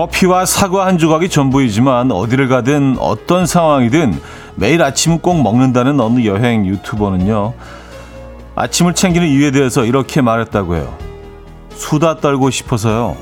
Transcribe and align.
커피와 0.00 0.46
사과 0.46 0.86
한 0.86 0.96
조각이 0.96 1.28
전부이지만 1.28 2.10
어디를 2.10 2.48
가든 2.48 2.96
어떤 3.00 3.44
상황이든 3.44 4.18
매일 4.54 4.82
아침은 4.82 5.18
꼭 5.18 5.42
먹는다는 5.42 6.00
어느 6.00 6.24
여행 6.24 6.64
유튜버는요. 6.64 7.52
아침을 8.54 8.94
챙기는 8.94 9.28
이유에 9.28 9.50
대해서 9.50 9.84
이렇게 9.84 10.22
말했다고 10.22 10.76
해요. 10.76 10.96
수다 11.74 12.16
떨고 12.16 12.48
싶어서요. 12.48 13.14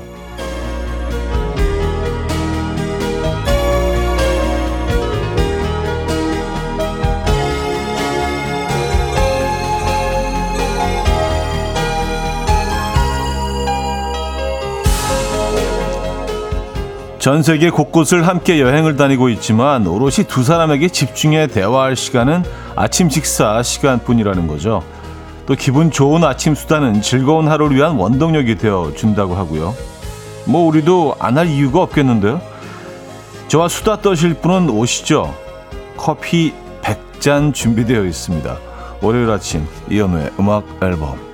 전 17.29 17.43
세계 17.43 17.69
곳곳을 17.69 18.27
함께 18.27 18.59
여행을 18.59 18.95
다니고 18.95 19.29
있지만 19.29 19.85
오롯이 19.85 20.25
두 20.27 20.43
사람에게 20.43 20.89
집중해 20.89 21.45
대화할 21.45 21.95
시간은 21.95 22.43
아침 22.75 23.07
식사 23.07 23.61
시간뿐이라는 23.61 24.47
거죠. 24.47 24.81
또 25.45 25.53
기분 25.53 25.91
좋은 25.91 26.23
아침 26.23 26.55
수다는 26.55 27.03
즐거운 27.03 27.47
하루를 27.47 27.77
위한 27.77 27.97
원동력이 27.97 28.55
되어 28.55 28.93
준다고 28.95 29.35
하고요. 29.35 29.75
뭐 30.45 30.65
우리도 30.65 31.17
안 31.19 31.37
할 31.37 31.45
이유가 31.45 31.83
없겠는데요. 31.83 32.41
저와 33.47 33.67
수다 33.67 34.01
떠실 34.01 34.33
분은 34.33 34.71
오시죠. 34.71 35.31
커피 35.97 36.51
100잔 36.81 37.53
준비되어 37.53 38.05
있습니다. 38.05 38.57
월요일 39.03 39.29
아침 39.29 39.67
이연우의 39.91 40.31
음악 40.39 40.65
앨범 40.81 41.28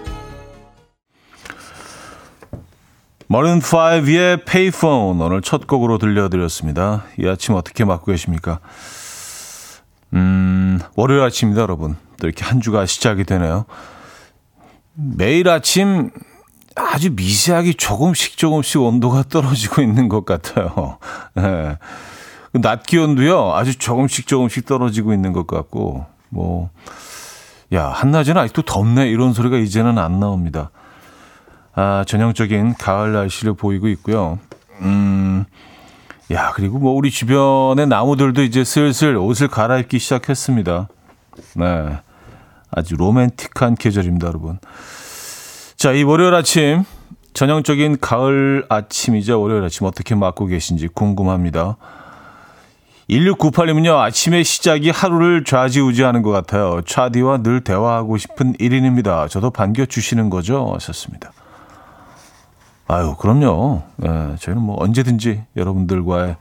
머른 3.28 3.59
5의 3.59 4.45
페이폰 4.45 5.20
오늘 5.20 5.42
첫 5.42 5.66
곡으로 5.66 5.98
들려드렸습니다. 5.98 7.06
이 7.20 7.28
아침 7.28 7.56
어떻게 7.56 7.84
맞고 7.84 8.12
계십니까? 8.12 8.59
음, 10.14 10.80
월요일 10.95 11.22
아침입니다, 11.22 11.64
여러분. 11.64 11.96
또 12.20 12.28
이렇게 12.28 12.46
한 12.46 12.62
주가 12.62 12.86
시작이 12.86 13.23
되네요. 13.23 13.66
매일 14.94 15.50
아침 15.50 16.12
아주 16.76 17.12
미세하게 17.16 17.73
조금씩 17.73 18.38
조금씩 18.38 18.81
온도가 18.81 19.23
떨어지고 19.30 19.81
있는 19.81 20.08
것 20.08 20.26
같아요. 20.26 21.00
네. 21.34 21.78
낮 22.62 22.84
기온도요, 22.84 23.53
아주 23.53 23.78
조금씩 23.78 24.28
조금씩 24.28 24.66
떨어지고 24.66 25.14
있는 25.14 25.34
것 25.34 25.46
같고, 25.48 26.06
뭐, 26.30 26.70
야, 27.73 27.88
한낮에는 27.88 28.40
아직도 28.40 28.62
덥네, 28.62 29.09
이런 29.09 29.34
소리가 29.34 29.58
이제는 29.58 29.98
안 29.98 30.20
나옵니다. 30.22 30.70
아, 31.76 32.06
전형적인 32.08 32.76
가을 32.76 33.12
날씨를 33.14 33.54
보이고 33.54 33.88
있고요. 33.90 34.40
음, 34.81 35.45
야, 36.31 36.52
그리고 36.56 36.80
뭐 36.80 36.94
우리 36.94 37.12
주변의 37.12 37.88
나무들도 37.88 38.42
이제 38.44 38.64
슬슬 38.64 39.16
옷을 39.18 39.50
갈아입기 39.50 40.00
시작했습니다. 40.00 40.88
네. 41.56 41.98
아주 42.72 42.96
로맨틱한 42.96 43.76
계절입니다, 43.76 44.28
여러분. 44.28 44.58
자, 45.76 45.92
이 45.92 46.03
월요일 46.03 46.34
아침, 46.34 46.84
전형적인 47.34 48.00
가을 48.00 48.66
아침이죠. 48.70 49.42
월요일 49.42 49.64
아침 49.64 49.86
어떻게 49.86 50.16
맞고 50.16 50.48
계신지 50.48 50.88
궁금합니다. 50.88 51.78
1698님은요, 53.09 53.98
아침의 54.00 54.44
시작이 54.44 54.90
하루를 54.90 55.44
좌지우지하는 55.44 56.22
것 56.22 56.31
같아요. 56.31 56.81
차디와 56.86 57.44
늘 57.44 57.62
대화하고 57.62 58.18
싶은 58.18 58.53
1인입니다. 58.53 59.30
저도 59.30 59.52
반겨주시는 59.52 60.30
거죠? 60.30 60.72
하셨습니다. 60.74 61.31
아유, 62.88 63.16
그럼요. 63.18 63.81
예, 64.03 64.35
저희는 64.40 64.62
뭐 64.62 64.81
언제든지 64.81 65.44
여러분들과의 65.56 66.35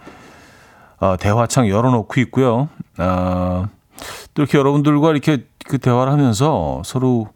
어, 1.00 1.16
대화창 1.18 1.68
열어놓고 1.68 2.20
있고요. 2.22 2.68
아, 2.98 3.68
또 4.34 4.42
이렇게 4.42 4.58
여러분들과 4.58 5.10
이렇게 5.10 5.46
그 5.66 5.78
대화를 5.78 6.12
하면서 6.12 6.82
서로 6.84 7.28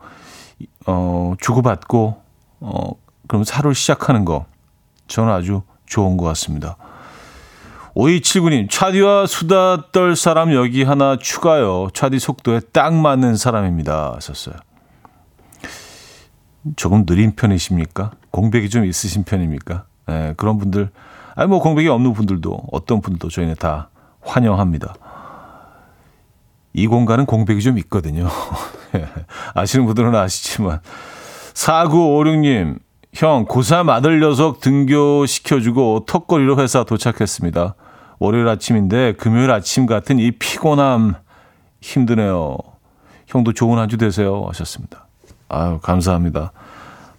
어, 0.86 1.34
주고받고 1.40 2.22
어, 2.60 2.90
그럼 3.26 3.44
하루를 3.48 3.74
시작하는 3.74 4.24
거 4.24 4.46
저는 5.06 5.32
아주 5.32 5.62
좋은 5.86 6.16
것 6.16 6.24
같습니다. 6.26 6.76
5279님, 7.94 8.70
차디와 8.70 9.26
수다 9.26 9.90
떨 9.90 10.14
사람 10.14 10.52
여기 10.54 10.84
하나 10.84 11.16
추가요. 11.18 11.88
차디 11.92 12.18
속도에 12.20 12.60
딱 12.72 12.94
맞는 12.94 13.36
사람입니다. 13.36 14.12
하셨어요. 14.14 14.54
조금 16.76 17.06
느린 17.06 17.34
편이십니까? 17.34 18.12
공백이 18.38 18.70
좀 18.70 18.84
있으신 18.84 19.24
편입니까? 19.24 19.84
예, 20.10 20.34
그런 20.36 20.58
분들, 20.58 20.90
아니, 21.34 21.48
뭐 21.48 21.58
공백이 21.60 21.88
없는 21.88 22.12
분들도, 22.12 22.68
어떤 22.70 23.00
분들도 23.00 23.28
저희는 23.30 23.56
다 23.58 23.90
환영합니다. 24.20 24.94
이 26.72 26.86
공간은 26.86 27.26
공백이 27.26 27.60
좀 27.62 27.78
있거든요. 27.78 28.28
예, 28.94 29.08
아시는 29.54 29.86
분들은 29.86 30.14
아시지만. 30.14 30.80
4956님, 31.54 32.78
형, 33.14 33.46
고3 33.46 33.88
아들 33.90 34.20
녀석 34.20 34.60
등교시켜주고 34.60 36.04
턱걸이로 36.06 36.58
회사 36.60 36.84
도착했습니다. 36.84 37.74
월요일 38.20 38.46
아침인데 38.46 39.14
금요일 39.14 39.50
아침 39.50 39.86
같은 39.86 40.20
이 40.20 40.30
피곤함 40.30 41.14
힘드네요. 41.80 42.56
형도 43.26 43.52
좋은 43.52 43.78
한 43.78 43.88
주 43.88 43.96
되세요. 43.96 44.44
하셨습니다. 44.48 45.08
아유, 45.48 45.80
감사합니다. 45.82 46.52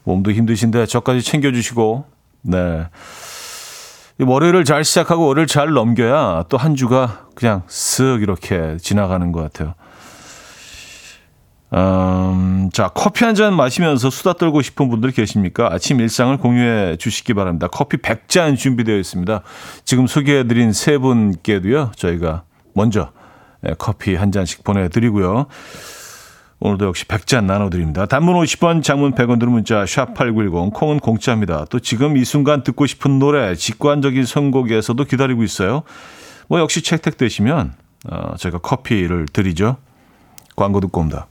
몸도 0.03 0.31
힘드신데 0.31 0.85
저까지 0.87 1.21
챙겨주시고, 1.21 2.05
네. 2.43 2.85
월요일을 4.19 4.65
잘 4.65 4.83
시작하고 4.83 5.27
월요일 5.27 5.47
잘 5.47 5.71
넘겨야 5.71 6.43
또 6.49 6.57
한 6.57 6.75
주가 6.75 7.27
그냥 7.35 7.63
쓱 7.67 8.21
이렇게 8.21 8.75
지나가는 8.81 9.31
것 9.31 9.41
같아요. 9.41 9.75
음, 11.71 12.69
자, 12.73 12.89
커피 12.89 13.23
한 13.25 13.35
잔 13.35 13.55
마시면서 13.55 14.09
수다 14.09 14.33
떨고 14.33 14.61
싶은 14.61 14.89
분들 14.89 15.11
계십니까? 15.11 15.69
아침 15.71 15.99
일상을 16.01 16.35
공유해 16.37 16.97
주시기 16.97 17.33
바랍니다. 17.35 17.67
커피 17.71 17.97
100잔 17.97 18.57
준비되어 18.57 18.97
있습니다. 18.97 19.41
지금 19.85 20.07
소개해드린 20.07 20.73
세 20.73 20.97
분께도요, 20.97 21.91
저희가 21.95 22.43
먼저 22.73 23.11
예, 23.67 23.75
커피 23.77 24.15
한 24.15 24.31
잔씩 24.31 24.63
보내드리고요. 24.63 25.45
오늘도 26.61 26.87
역시 26.87 27.05
100잔 27.05 27.45
나눠드립니다. 27.45 28.05
단문 28.05 28.35
50원, 28.35 28.83
장문 28.83 29.13
100원 29.13 29.39
들은 29.39 29.53
문자 29.53 29.85
샵8910, 29.85 30.73
콩은 30.73 30.99
공짜입니다. 30.99 31.65
또 31.69 31.79
지금 31.79 32.17
이 32.17 32.25
순간 32.25 32.63
듣고 32.63 32.85
싶은 32.85 33.17
노래, 33.17 33.55
직관적인 33.55 34.25
선곡에서도 34.25 35.01
기다리고 35.05 35.43
있어요. 35.43 35.83
뭐 36.49 36.59
역시 36.59 36.81
채택되시면 36.83 37.73
어, 38.09 38.35
저희가 38.37 38.57
커피를 38.59 39.25
드리죠. 39.31 39.77
광고 40.55 40.81
듣고 40.81 40.99
옵니다. 40.99 41.27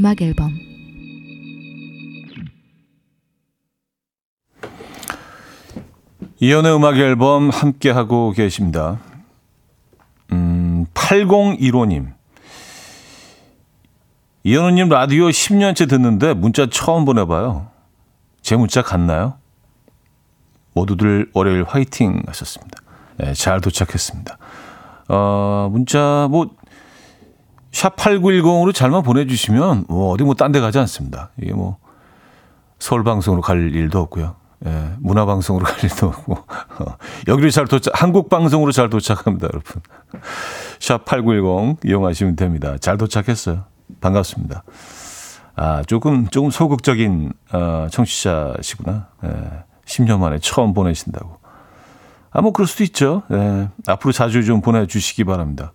음악 0.00 0.22
앨범 0.22 0.58
이연의 6.40 6.74
음악 6.74 6.96
앨범 6.96 7.50
함께 7.50 7.90
하고 7.90 8.30
계십니다. 8.32 8.98
음, 10.32 10.86
8015님. 10.94 12.14
이현우님 14.44 14.88
라디오 14.88 15.28
10년째 15.28 15.86
듣는데 15.86 16.32
문자 16.32 16.66
처음 16.70 17.04
보내봐요. 17.04 17.68
제 18.40 18.56
문자 18.56 18.80
갔나요? 18.80 19.34
모두들 20.72 21.30
월요일 21.34 21.64
화이팅 21.64 22.22
하셨습니다. 22.26 22.78
네, 23.18 23.34
잘 23.34 23.60
도착했습니다. 23.60 24.38
어, 25.08 25.68
문자 25.70 26.26
뭐 26.30 26.58
샵 27.72 27.96
8910으로 27.96 28.74
잘만 28.74 29.02
보내주시면 29.02 29.86
뭐 29.88 30.12
어디 30.12 30.24
뭐 30.24 30.34
딴 30.34 30.52
데 30.52 30.60
가지 30.60 30.78
않습니다. 30.78 31.30
이게 31.40 31.52
뭐 31.52 31.76
서울 32.78 33.04
방송으로 33.04 33.42
갈 33.42 33.74
일도 33.74 33.98
없고요. 34.00 34.36
예, 34.66 34.90
문화 34.98 35.24
방송으로 35.24 35.64
갈 35.64 35.82
일도 35.84 36.06
없고 36.08 36.32
어, 36.80 36.96
여기를 37.28 37.50
잘 37.50 37.66
도착 37.66 38.00
한국 38.00 38.28
방송으로 38.28 38.72
잘 38.72 38.90
도착합니다, 38.90 39.48
여러분. 39.52 39.82
샵 40.80 41.04
8910 41.04 41.78
이용하시면 41.84 42.36
됩니다. 42.36 42.76
잘 42.78 42.98
도착했어요. 42.98 43.64
반갑습니다. 44.00 44.64
아, 45.56 45.82
조금 45.86 46.26
조금 46.28 46.50
소극적인 46.50 47.32
어, 47.52 47.86
청취자시구나. 47.90 49.08
예, 49.24 49.28
10년 49.86 50.18
만에 50.18 50.38
처음 50.40 50.74
보내신다고. 50.74 51.38
아, 52.32 52.40
뭐, 52.42 52.52
그럴 52.52 52.66
수도 52.68 52.84
있죠. 52.84 53.22
네. 53.28 53.68
앞으로 53.88 54.12
자주 54.12 54.44
좀 54.44 54.60
보내주시기 54.60 55.24
바랍니다. 55.24 55.72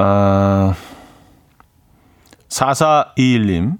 아, 0.00 0.74
4421님. 2.48 3.78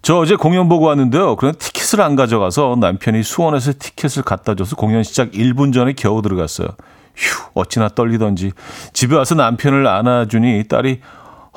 저 0.00 0.16
어제 0.16 0.36
공연 0.36 0.68
보고 0.68 0.86
왔는데요. 0.86 1.34
그런 1.34 1.54
티켓을 1.56 2.00
안 2.00 2.14
가져가서 2.14 2.76
남편이 2.78 3.24
수원에서 3.24 3.72
티켓을 3.76 4.22
갖다 4.22 4.54
줘서 4.54 4.76
공연 4.76 5.02
시작 5.02 5.32
1분 5.32 5.74
전에 5.74 5.94
겨우 5.94 6.22
들어갔어요. 6.22 6.68
휴, 7.16 7.50
어찌나 7.54 7.88
떨리던지. 7.88 8.52
집에 8.92 9.16
와서 9.16 9.34
남편을 9.34 9.88
안아주니 9.88 10.68
딸이 10.68 11.00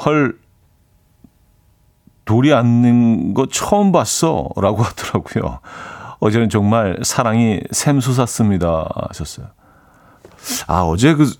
헐, 0.03 0.39
돌이 2.25 2.51
앉는 2.53 3.35
거 3.35 3.45
처음 3.45 3.91
봤어. 3.91 4.49
라고 4.55 4.81
하더라고요. 4.81 5.59
어제는 6.19 6.49
정말 6.49 6.97
사랑이 7.03 7.59
샘솟았습니다. 7.69 8.89
하셨어요. 9.09 9.47
아, 10.65 10.81
어제 10.81 11.13
그 11.13 11.31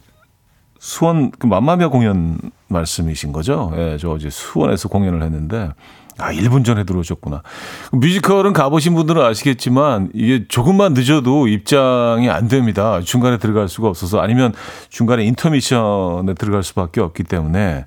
수원 0.82 1.30
그 1.30 1.46
맘마미아 1.46 1.90
공연 1.90 2.40
말씀이신 2.68 3.32
거죠? 3.34 3.72
예, 3.76 3.98
저 4.00 4.10
어제 4.10 4.32
수원에서 4.32 4.90
공연을 4.90 5.22
했는데 5.22 5.70
아, 6.18 6.34
1분 6.34 6.66
전에 6.66 6.86
들어오셨구나. 6.86 7.44
뮤지컬은 7.92 8.54
가보신 8.54 8.96
분들은 8.96 9.22
아시겠지만 9.22 10.10
이게 10.16 10.48
조금만 10.48 10.96
늦어도 10.96 11.48
입장이 11.48 12.32
안 12.32 12.48
됩니다. 12.48 13.00
중간에 13.02 13.38
들어갈 13.38 13.70
수가 13.70 13.90
없어서 13.90 14.22
아니면 14.22 14.54
중간에 14.90 15.24
인터미션에 15.24 16.34
들어갈 16.34 16.64
수밖에 16.64 17.00
없기 17.00 17.26
때문에 17.26 17.86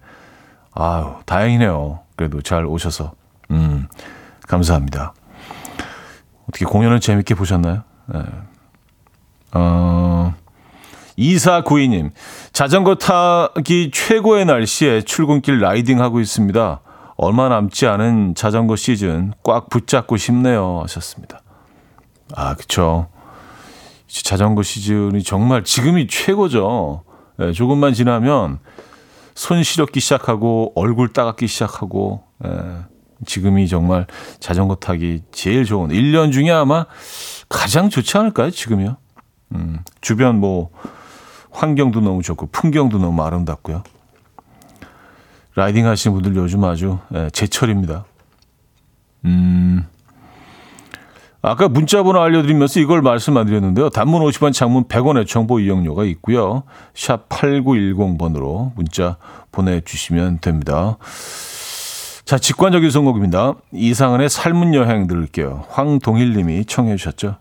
아유, 0.70 1.14
다행이네요. 1.26 1.98
그래도 2.14 2.42
잘 2.42 2.64
오셔서. 2.64 3.14
음, 3.50 3.88
감사합니다. 4.46 5.14
어떻게 6.48 6.64
공연을 6.64 7.00
재밌게 7.00 7.34
보셨나요? 7.34 7.82
네. 8.06 8.20
어, 9.52 10.13
2492님, 11.18 12.10
자전거 12.52 12.96
타기 12.96 13.90
최고의 13.92 14.44
날씨에 14.46 15.02
출근길 15.02 15.60
라이딩 15.60 16.00
하고 16.00 16.20
있습니다. 16.20 16.80
얼마 17.16 17.48
남지 17.48 17.86
않은 17.86 18.34
자전거 18.34 18.76
시즌 18.76 19.32
꽉 19.42 19.68
붙잡고 19.70 20.16
싶네요. 20.16 20.80
하셨습니다. 20.82 21.40
아, 22.34 22.54
그쵸. 22.54 23.08
자전거 24.08 24.62
시즌이 24.62 25.22
정말 25.22 25.64
지금이 25.64 26.06
최고죠. 26.08 27.04
네, 27.36 27.52
조금만 27.52 27.94
지나면 27.94 28.58
손 29.34 29.62
시렵기 29.62 30.00
시작하고 30.00 30.72
얼굴 30.76 31.12
따갑기 31.12 31.48
시작하고 31.48 32.22
예, 32.44 32.50
지금이 33.26 33.66
정말 33.68 34.06
자전거 34.38 34.76
타기 34.76 35.22
제일 35.32 35.64
좋은 35.64 35.88
1년 35.88 36.32
중에 36.32 36.50
아마 36.50 36.86
가장 37.48 37.90
좋지 37.90 38.16
않을까요? 38.16 38.50
지금이요. 38.50 38.96
음, 39.54 39.80
주변 40.00 40.38
뭐 40.38 40.70
환경도 41.54 42.00
너무 42.00 42.22
좋고 42.22 42.48
풍경도 42.52 42.98
너무 42.98 43.22
아름답고요. 43.22 43.82
라이딩 45.54 45.86
하시는 45.86 46.14
분들 46.14 46.36
요즘 46.36 46.64
아주 46.64 46.98
예, 47.14 47.30
제철입니다. 47.30 48.04
음. 49.24 49.86
아까 51.40 51.68
문자 51.68 52.02
번호 52.02 52.20
알려드리면서 52.20 52.80
이걸 52.80 53.02
말씀 53.02 53.36
안 53.36 53.46
드렸는데요. 53.46 53.90
단문 53.90 54.22
50원, 54.22 54.52
장문 54.52 54.84
100원의 54.84 55.26
정보 55.28 55.60
이용료가 55.60 56.04
있고요. 56.04 56.62
샵 56.94 57.28
8910번으로 57.28 58.74
문자 58.74 59.18
보내주시면 59.52 60.38
됩니다. 60.40 60.96
자, 62.24 62.38
직관적인 62.38 62.90
선곡입니다. 62.90 63.54
이상은의 63.72 64.30
삶은 64.30 64.72
여행 64.74 65.06
들을게요. 65.06 65.66
황동일 65.68 66.32
님이 66.34 66.64
청해 66.64 66.96
주셨죠. 66.96 67.36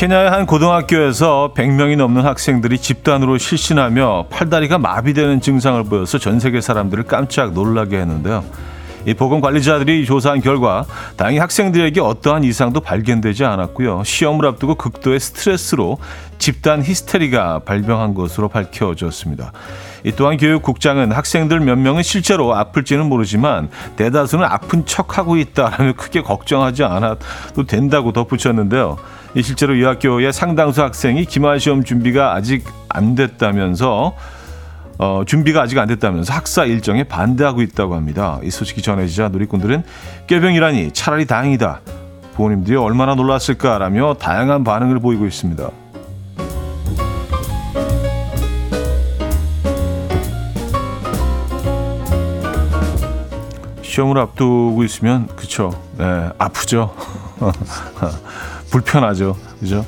케냐의 0.00 0.30
한 0.30 0.46
고등학교에서 0.46 1.52
100명이 1.54 1.94
넘는 1.96 2.24
학생들이 2.24 2.78
집단으로 2.78 3.36
실신하며 3.36 4.28
팔다리가 4.30 4.78
마비되는 4.78 5.42
증상을 5.42 5.84
보여서 5.84 6.16
전 6.16 6.40
세계 6.40 6.62
사람들을 6.62 7.04
깜짝 7.04 7.52
놀라게 7.52 7.98
했는데요. 7.98 8.42
이 9.06 9.14
보건 9.14 9.40
관리자들이 9.40 10.04
조사한 10.04 10.40
결과 10.40 10.84
다행히 11.16 11.38
학생들에게 11.38 12.00
어떠한 12.00 12.44
이상도 12.44 12.80
발견되지 12.80 13.44
않았고요. 13.44 14.02
시험을 14.04 14.46
앞두고 14.46 14.74
극도의 14.74 15.20
스트레스로 15.20 15.98
집단 16.38 16.82
히스테리가 16.82 17.60
발병한 17.60 18.14
것으로 18.14 18.48
밝혀졌습니다. 18.48 19.52
이 20.04 20.12
또한 20.12 20.36
교육국장은 20.36 21.12
학생들 21.12 21.60
몇 21.60 21.76
명은 21.76 22.02
실제로 22.02 22.54
아플지는 22.54 23.06
모르지만 23.06 23.68
대다수는 23.96 24.44
아픈 24.44 24.86
척하고 24.86 25.36
있다라며 25.36 25.94
크게 25.94 26.22
걱정하지 26.22 26.84
않아도 26.84 27.66
된다고 27.66 28.12
덧붙였는데요. 28.12 28.96
실제로 29.42 29.74
이 29.74 29.84
학교의 29.84 30.32
상당수 30.32 30.82
학생이 30.82 31.24
기말 31.24 31.60
시험 31.60 31.84
준비가 31.84 32.34
아직 32.34 32.64
안 32.88 33.14
됐다면서 33.14 34.14
어, 35.02 35.22
준비가 35.24 35.62
아직 35.62 35.78
안 35.78 35.88
됐다면서 35.88 36.30
학사 36.34 36.66
일정에 36.66 37.04
반대하고 37.04 37.62
있다고 37.62 37.94
합니다. 37.94 38.38
이 38.42 38.50
소식이 38.50 38.82
전해지자 38.82 39.30
누리꾼들은 39.30 39.82
꾀병이라니 40.26 40.90
차라리 40.92 41.24
다행이다. 41.24 41.80
부모님들이 42.34 42.76
얼마나 42.76 43.14
놀랐을까라며 43.14 44.16
다양한 44.20 44.62
반응을 44.62 44.98
보이고 44.98 45.24
있습니다. 45.24 45.70
시험을 53.80 54.18
앞두고 54.18 54.84
있으면 54.84 55.28
그쵸, 55.34 55.70
네, 55.96 56.28
아프죠. 56.36 56.94
불편하죠. 58.70 59.34
그죠? 59.58 59.86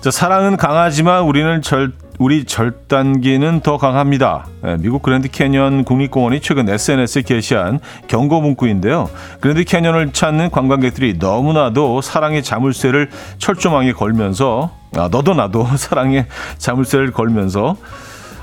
자, 0.00 0.12
사랑은 0.12 0.56
강하지만 0.56 1.24
우리는 1.24 1.60
절, 1.60 1.92
우리 2.18 2.44
절단기는 2.44 3.60
더 3.60 3.78
강합니다. 3.78 4.46
네, 4.62 4.76
미국 4.78 5.02
그랜드 5.02 5.28
캐년 5.28 5.84
국립공원이 5.84 6.40
최근 6.40 6.68
SNS에 6.68 7.22
게시한 7.22 7.80
경고 8.06 8.40
문구인데요. 8.40 9.08
그랜드 9.40 9.64
캐년을 9.64 10.12
찾는 10.12 10.50
관광객들이 10.50 11.16
너무나도 11.18 12.00
사랑의 12.00 12.42
자물쇠를 12.42 13.10
철조망에 13.38 13.92
걸면서 13.92 14.70
아, 14.96 15.08
너도 15.10 15.34
나도 15.34 15.66
사랑의 15.76 16.26
자물쇠를 16.58 17.12
걸면서 17.12 17.76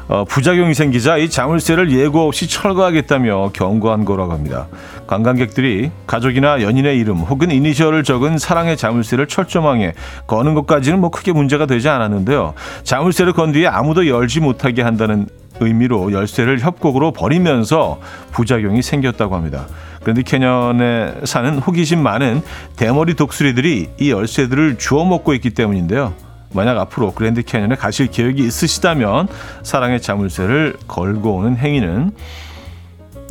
어, 0.10 0.26
부작용이 0.26 0.74
생기자 0.74 1.18
이 1.18 1.30
자물쇠를 1.30 1.92
예고 1.92 2.28
없이 2.28 2.50
철거하겠다며 2.50 3.52
경고한 3.54 4.06
거라고 4.06 4.34
합니다. 4.34 4.68
관광객들이 5.06 5.92
가족이나 6.08 6.64
연인의 6.64 6.98
이름 6.98 7.18
혹은 7.18 7.52
이니셜을 7.52 8.04
적은 8.04 8.40
사랑의 8.40 8.76
자물쇠를 8.76 9.28
철조망에 9.28 9.94
거는 10.26 10.56
것까지는 10.56 11.00
뭐 11.00 11.12
크게 11.12 11.32
문제가 11.32 11.68
되지 11.68 11.90
않았는데요. 11.90 12.56
자물쇠를 12.84 13.34
건 13.34 13.52
뒤에 13.52 13.68
아무도 13.68 14.08
열지 14.08 14.40
못하게 14.40 14.82
한다는 14.82 15.28
의미로 15.60 16.12
열쇠를 16.12 16.60
협곡으로 16.60 17.12
버리면서 17.12 18.00
부작용이 18.32 18.82
생겼다고 18.82 19.36
합니다. 19.36 19.68
그런데 20.02 20.24
캐년에 20.24 21.18
사는 21.26 21.60
호기심 21.60 22.02
많은 22.02 22.42
대머리 22.78 23.14
독수리들이 23.14 23.90
이 24.00 24.12
열쇠들을 24.12 24.80
주워 24.80 25.06
먹고 25.06 25.36
있기 25.36 25.52
때문인데요. 25.52 26.29
만약 26.54 26.78
앞으로 26.78 27.14
그랜드 27.14 27.42
캐년에 27.44 27.76
가실 27.76 28.08
계획이 28.08 28.44
있으시다면 28.44 29.28
사랑의 29.64 30.02
자물쇠를 30.02 30.78
걸고 30.88 31.36
오는 31.36 31.58
행위는 31.58 32.12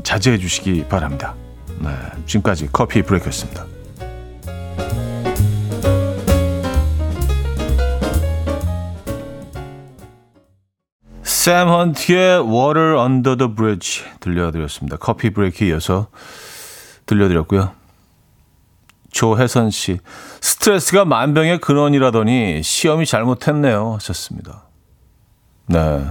자제해 0.03 0.39
주시기 0.39 0.85
바랍니다. 0.89 1.35
네, 1.81 1.91
지금까지 2.27 2.69
커피 2.73 3.03
브레이크였습니다. 3.03 3.67
샘 11.23 11.69
헌트의 11.69 12.41
Water 12.41 12.99
Under 12.99 13.37
the 13.37 13.55
Bridge 13.55 14.05
들려드렸습니다. 14.21 14.97
커피 14.99 15.31
브레이크 15.31 15.65
이어서 15.65 16.09
들려드렸고요. 17.07 17.78
조혜선 19.11 19.71
씨. 19.71 19.99
스트레스가 20.41 21.05
만병의 21.05 21.61
근원이라더니 21.61 22.63
시험이 22.63 23.07
잘못했네요. 23.07 23.95
하셨습니다. 23.95 24.65
네. 25.67 26.07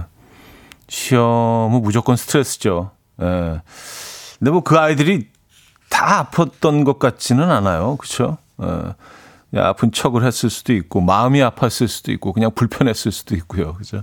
시험은 0.88 1.82
무조건 1.82 2.16
스트레스죠. 2.16 2.90
네. 3.16 3.60
근데 4.38 4.50
뭐 4.50 4.60
그 4.62 4.78
아이들이 4.78 5.28
다 5.88 6.28
아팠던 6.30 6.84
것 6.84 6.98
같지는 6.98 7.50
않아요. 7.50 7.96
그쵸? 7.96 8.38
어, 8.58 8.94
아픈 9.54 9.90
척을 9.92 10.24
했을 10.24 10.50
수도 10.50 10.72
있고, 10.74 11.00
마음이 11.00 11.40
아팠을 11.40 11.88
수도 11.88 12.12
있고, 12.12 12.32
그냥 12.32 12.50
불편했을 12.54 13.10
수도 13.10 13.34
있고요. 13.36 13.74
그죠? 13.74 14.02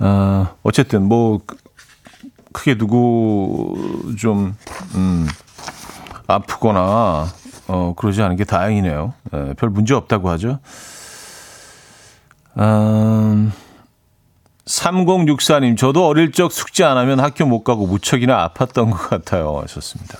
어, 0.00 0.56
어쨌든, 0.62 1.02
뭐, 1.04 1.40
크게 2.52 2.76
누구 2.78 4.14
좀, 4.18 4.56
음, 4.94 5.28
아프거나, 6.26 7.26
어, 7.68 7.94
그러지 7.96 8.22
않은 8.22 8.36
게 8.36 8.44
다행이네요. 8.44 9.14
예, 9.34 9.54
별 9.54 9.70
문제 9.70 9.94
없다고 9.94 10.30
하죠. 10.30 10.58
음, 12.58 13.52
3064님, 14.66 15.76
저도 15.76 16.06
어릴 16.06 16.32
적 16.32 16.52
숙제 16.52 16.84
안 16.84 16.96
하면 16.96 17.20
학교 17.20 17.46
못 17.46 17.64
가고 17.64 17.86
무척이나 17.86 18.48
아팠던 18.48 18.90
것 18.90 19.08
같아요. 19.08 19.60
하셨습니다. 19.62 20.18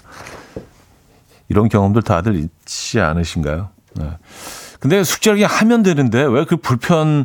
이런 1.48 1.68
경험들 1.68 2.02
다들 2.02 2.36
있지 2.36 3.00
않으신가요? 3.00 3.68
네. 3.96 4.10
근데 4.80 5.04
숙제를 5.04 5.36
그냥 5.36 5.50
하면 5.52 5.82
되는데 5.82 6.22
왜 6.22 6.44
그 6.44 6.56
불편함을 6.56 7.24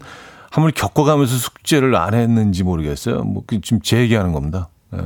겪어가면서 0.75 1.35
숙제를 1.37 1.95
안 1.95 2.13
했는지 2.13 2.63
모르겠어요. 2.63 3.23
뭐, 3.23 3.43
그 3.47 3.61
지금 3.61 3.81
제 3.81 3.99
얘기하는 3.99 4.33
겁니다. 4.33 4.67
네. 4.91 4.99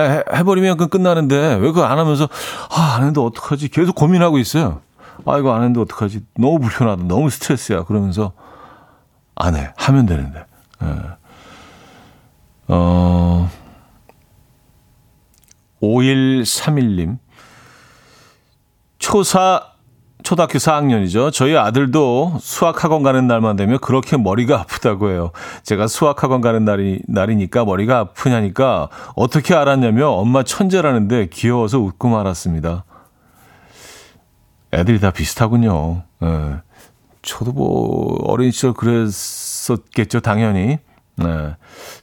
해, 0.00 0.22
해버리면 0.32 0.76
그 0.76 0.88
끝나는데 0.88 1.54
왜 1.54 1.60
그거 1.68 1.84
안 1.84 1.98
하면서 1.98 2.28
아, 2.70 2.94
안 2.94 3.00
했는데 3.00 3.20
어떡하지? 3.20 3.68
계속 3.68 3.94
고민하고 3.94 4.38
있어요. 4.38 4.80
아, 5.24 5.38
이거 5.38 5.52
안 5.54 5.62
했는데 5.62 5.80
어떡하지? 5.80 6.24
너무 6.38 6.58
불편하다. 6.58 7.04
너무 7.04 7.30
스트레스야. 7.30 7.84
그러면서 7.84 8.32
안 9.34 9.56
해. 9.56 9.72
하면 9.76 10.06
되는데. 10.06 10.44
예. 10.82 10.86
어, 12.68 13.50
5131님. 15.82 17.18
초사, 18.98 19.72
초등학교 20.26 20.58
4학년이죠. 20.58 21.32
저희 21.32 21.56
아들도 21.56 22.38
수학학원 22.40 23.04
가는 23.04 23.28
날만 23.28 23.54
되면 23.54 23.78
그렇게 23.78 24.16
머리가 24.16 24.58
아프다고 24.58 25.10
해요. 25.10 25.30
제가 25.62 25.86
수학학원 25.86 26.40
가는 26.40 26.64
날이, 26.64 27.00
날이니까 27.06 27.64
머리가 27.64 28.00
아프냐니까 28.00 28.88
어떻게 29.14 29.54
알았냐며 29.54 30.08
엄마 30.08 30.42
천재라는데 30.42 31.28
귀여워서 31.32 31.78
웃고 31.78 32.08
말았습니다. 32.08 32.84
애들이 34.72 34.98
다 34.98 35.12
비슷하군요. 35.12 36.02
예. 36.24 36.56
저도 37.22 37.52
뭐 37.52 38.18
어린 38.24 38.50
시절 38.50 38.72
그랬었겠죠, 38.72 40.18
당연히. 40.18 40.78
네. 41.14 41.54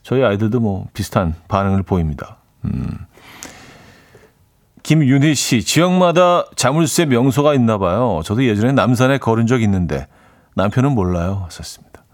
저희 0.02 0.24
아이들도 0.24 0.60
뭐 0.60 0.86
비슷한 0.94 1.34
반응을 1.48 1.82
보입니다. 1.82 2.38
음. 2.64 3.04
김윤희 4.84 5.34
씨, 5.34 5.64
지역마다 5.64 6.44
자물쇠 6.56 7.06
명소가 7.06 7.54
있나 7.54 7.78
봐요. 7.78 8.20
저도 8.22 8.44
예전에 8.44 8.72
남산에 8.72 9.16
걸은 9.16 9.46
적 9.46 9.62
있는데 9.62 10.06
남편은 10.56 10.92
몰라요. 10.92 11.42
하셨습니다. 11.46 12.04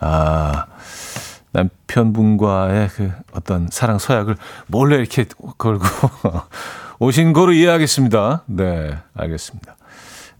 아, 0.00 0.66
남편분과의 1.52 2.88
그 2.88 3.12
어떤 3.32 3.68
사랑 3.70 3.98
서약을 3.98 4.36
몰래 4.66 4.96
이렇게 4.96 5.26
걸고 5.58 5.84
오신 6.98 7.34
거로 7.34 7.52
이해하겠습니다. 7.52 8.44
네, 8.46 8.96
알겠습니다. 9.14 9.76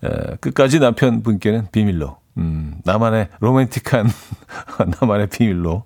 에, 0.05 0.37
끝까지 0.41 0.81
남편분께는 0.81 1.69
비밀로, 1.71 2.17
음, 2.39 2.81
나만의 2.85 3.29
로맨틱한 3.41 4.09
나만의 5.01 5.27
비밀로 5.27 5.85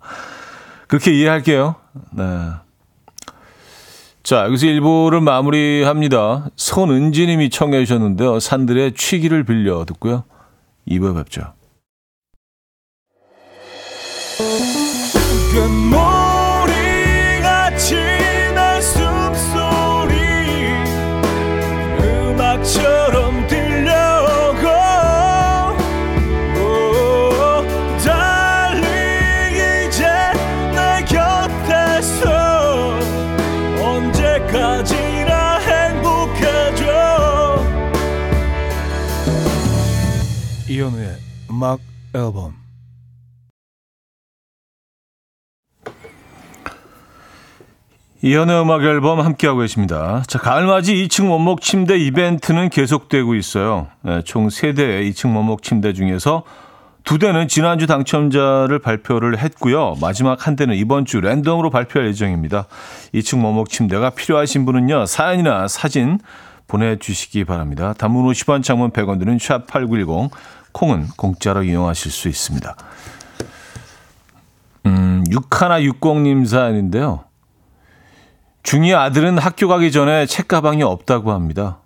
그렇게 0.86 1.12
이해할게요. 1.12 1.74
네. 2.12 2.24
자, 4.28 4.44
여기서 4.44 4.66
1부를 4.66 5.22
마무리합니다. 5.22 6.50
손은지 6.54 7.26
님이 7.26 7.48
청해 7.48 7.86
주셨는데요. 7.86 8.40
산들의 8.40 8.92
취기를 8.92 9.44
빌려 9.44 9.86
듣고요. 9.86 10.24
2부에 10.86 11.16
뵙죠. 11.16 11.54
앨범 42.18 42.54
이현우의 48.20 48.62
음악 48.62 48.82
앨범 48.82 49.20
함께하고 49.20 49.60
계십니다. 49.60 50.24
자, 50.26 50.40
가을맞이 50.40 50.92
2층 51.06 51.30
원목 51.30 51.60
침대 51.60 51.96
이벤트는 51.96 52.68
계속되고 52.68 53.36
있어요. 53.36 53.86
네, 54.02 54.22
총 54.22 54.48
3대의 54.48 55.08
2층 55.10 55.36
원목 55.36 55.62
침대 55.62 55.92
중에서 55.92 56.42
두 57.04 57.18
대는 57.18 57.46
지난주 57.46 57.86
당첨자를 57.86 58.80
발표를 58.80 59.38
했고요. 59.38 59.94
마지막 60.00 60.46
한 60.46 60.56
대는 60.56 60.74
이번 60.74 61.04
주 61.04 61.20
랜덤으로 61.20 61.70
발표할 61.70 62.08
예정입니다. 62.08 62.66
2층 63.14 63.44
원목 63.44 63.70
침대가 63.70 64.10
필요하신 64.10 64.66
분은요. 64.66 65.06
사연이나 65.06 65.68
사진 65.68 66.18
보내주시기 66.66 67.44
바랍니다. 67.44 67.94
단문 67.96 68.26
50원, 68.26 68.62
장문 68.62 68.90
100원 68.90 69.20
드는 69.20 69.38
샵8910 69.38 70.30
콩은 70.78 71.08
공짜로 71.16 71.64
이용하실 71.64 72.12
수 72.12 72.28
있습니다. 72.28 72.76
음, 74.86 75.24
6160님 75.28 76.46
사연인데요. 76.46 77.24
중2 78.62 78.96
아들은 78.96 79.38
학교 79.38 79.66
가기 79.66 79.90
전에 79.90 80.26
책가방이 80.26 80.84
없다고 80.84 81.32
합니다. 81.32 81.78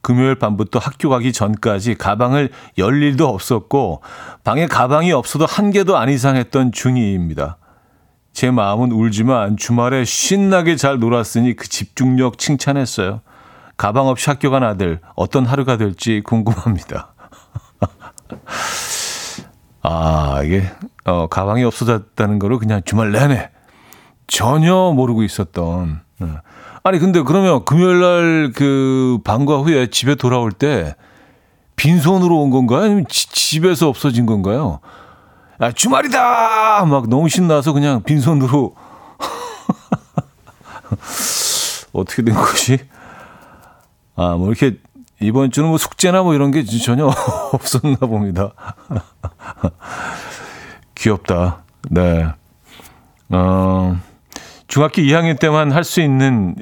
금요일 0.00 0.36
밤부터 0.36 0.78
학교 0.78 1.10
가기 1.10 1.34
전까지 1.34 1.96
가방을 1.96 2.48
열 2.78 3.02
일도 3.02 3.28
없었고 3.28 4.00
방에 4.44 4.66
가방이 4.66 5.12
없어도 5.12 5.44
한 5.44 5.70
개도 5.70 5.98
안 5.98 6.08
이상했던 6.08 6.70
중2입니다. 6.70 7.56
제 8.32 8.50
마음은 8.50 8.92
울지만 8.92 9.58
주말에 9.58 10.06
신나게 10.06 10.76
잘 10.76 11.00
놀았으니 11.00 11.54
그 11.54 11.68
집중력 11.68 12.38
칭찬했어요. 12.38 13.20
가방 13.76 14.06
없이 14.06 14.30
학교 14.30 14.50
간 14.50 14.62
아들 14.62 15.00
어떤 15.16 15.44
하루가 15.44 15.76
될지 15.76 16.22
궁금합니다. 16.24 17.09
아, 19.82 20.42
이게, 20.44 20.64
어, 21.04 21.26
가방이 21.28 21.64
없어졌다는 21.64 22.38
거를 22.38 22.58
그냥 22.58 22.82
주말 22.84 23.12
내내 23.12 23.50
전혀 24.26 24.92
모르고 24.94 25.22
있었던. 25.22 26.00
네. 26.18 26.26
아니, 26.82 26.98
근데 26.98 27.22
그러면 27.22 27.64
금요일 27.64 28.00
날 28.00 28.52
그 28.54 29.18
방과 29.24 29.58
후에 29.58 29.88
집에 29.88 30.14
돌아올 30.14 30.52
때 30.52 30.94
빈손으로 31.76 32.42
온 32.42 32.50
건가요? 32.50 32.82
아니면 32.82 33.06
지, 33.08 33.28
집에서 33.30 33.88
없어진 33.88 34.26
건가요? 34.26 34.80
아, 35.58 35.72
주말이다! 35.72 36.84
막 36.86 37.08
너무 37.08 37.28
신나서 37.28 37.72
그냥 37.72 38.02
빈손으로. 38.02 38.74
어떻게 41.92 42.22
된 42.22 42.34
것이? 42.34 42.78
아, 44.16 44.34
뭐 44.36 44.48
이렇게 44.48 44.78
이번 45.20 45.50
주는 45.50 45.68
뭐 45.68 45.78
숙제나 45.78 46.22
뭐 46.22 46.34
이런 46.34 46.50
게 46.50 46.64
전혀 46.64 47.06
없었나 47.52 47.96
봅니다. 47.96 48.52
귀엽다. 50.94 51.62
네. 51.90 52.26
어, 53.28 53.96
중학교 54.66 55.02
2학년 55.02 55.38
때만 55.38 55.72
할 55.72 55.84
수 55.84 56.00
있는 56.00 56.54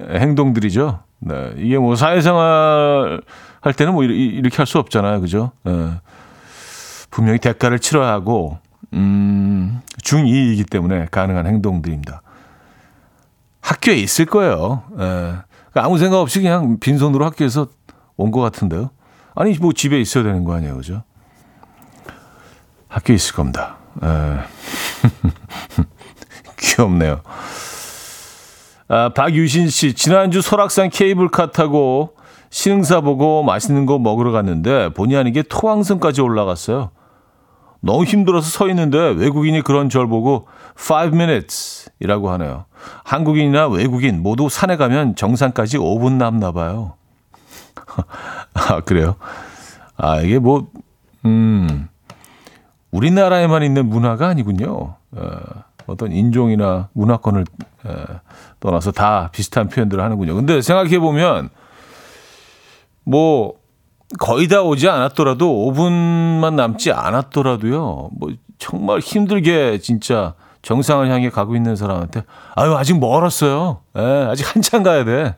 행동들이죠. 0.00 1.00
네. 1.20 1.52
이게 1.56 1.78
뭐 1.78 1.96
사회생활 1.96 3.22
할 3.60 3.72
때는 3.72 3.94
뭐 3.94 4.04
이렇게 4.04 4.56
할 4.58 4.66
수 4.66 4.78
없잖아요. 4.78 5.20
그죠? 5.20 5.52
네. 5.64 5.92
분명히 7.10 7.38
대가를 7.38 7.78
치러야 7.78 8.12
하고, 8.12 8.58
음, 8.92 9.80
중2이기 10.02 10.68
때문에 10.68 11.06
가능한 11.10 11.46
행동들입니다. 11.46 12.22
학교에 13.60 13.94
있을 13.96 14.26
거예요. 14.26 14.82
네. 14.98 15.34
아무 15.74 15.98
생각 15.98 16.18
없이 16.18 16.40
그냥 16.40 16.78
빈손으로 16.80 17.24
학교에서 17.24 17.68
온 18.16 18.30
것 18.30 18.40
같은데요. 18.40 18.90
아니 19.34 19.52
뭐 19.58 19.72
집에 19.72 20.00
있어야 20.00 20.24
되는 20.24 20.44
거 20.44 20.54
아니에요, 20.54 20.76
그죠? 20.76 21.02
학교에 22.88 23.16
있을 23.16 23.34
겁니다. 23.34 23.76
에. 24.02 24.06
귀엽네요. 26.58 27.20
아, 28.88 29.08
박유신 29.14 29.68
씨, 29.68 29.94
지난주 29.94 30.42
설악산 30.42 30.90
케이블카 30.90 31.50
타고 31.50 32.14
신흥사 32.50 33.00
보고 33.00 33.42
맛있는 33.42 33.86
거 33.86 33.98
먹으러 33.98 34.30
갔는데 34.30 34.90
본의 34.94 35.16
아니게 35.16 35.42
토왕성까지 35.42 36.20
올라갔어요. 36.20 36.90
너무 37.80 38.04
힘들어서 38.04 38.48
서 38.48 38.68
있는데 38.68 38.98
외국인이 38.98 39.60
그런 39.62 39.88
절 39.90 40.06
보고 40.06 40.46
5 40.76 41.06
minutes 41.08 41.90
이라고 42.00 42.30
하네요. 42.30 42.66
한국인이나 43.04 43.66
외국인 43.68 44.22
모두 44.22 44.48
산에 44.48 44.76
가면 44.76 45.16
정상까지 45.16 45.78
5분 45.78 46.12
남나 46.12 46.52
봐요. 46.52 46.94
아, 48.54 48.80
그래요? 48.80 49.16
아, 49.96 50.20
이게 50.20 50.38
뭐, 50.38 50.68
음, 51.24 51.88
우리나라에만 52.90 53.62
있는 53.62 53.88
문화가 53.88 54.28
아니군요. 54.28 54.96
어, 55.12 55.40
어떤 55.86 56.12
인종이나 56.12 56.88
문화권을 56.92 57.44
어, 57.84 58.04
떠나서 58.60 58.92
다 58.92 59.30
비슷한 59.32 59.68
표현들을 59.68 60.02
하는군요. 60.02 60.34
근데 60.34 60.62
생각해 60.62 60.98
보면, 60.98 61.50
뭐, 63.04 63.54
거의 64.18 64.48
다 64.48 64.62
오지 64.62 64.88
않았더라도 64.88 65.72
5분만 65.72 66.54
남지 66.54 66.92
않았더라도요. 66.92 68.10
뭐 68.12 68.30
정말 68.58 69.00
힘들게 69.00 69.78
진짜 69.78 70.34
정상을 70.62 71.08
향해 71.10 71.30
가고 71.30 71.56
있는 71.56 71.76
사람한테 71.76 72.22
아유 72.54 72.74
아직 72.76 72.98
멀었어요. 72.98 73.80
예, 73.98 74.00
아직 74.30 74.54
한참 74.54 74.82
가야 74.82 75.04
돼. 75.04 75.36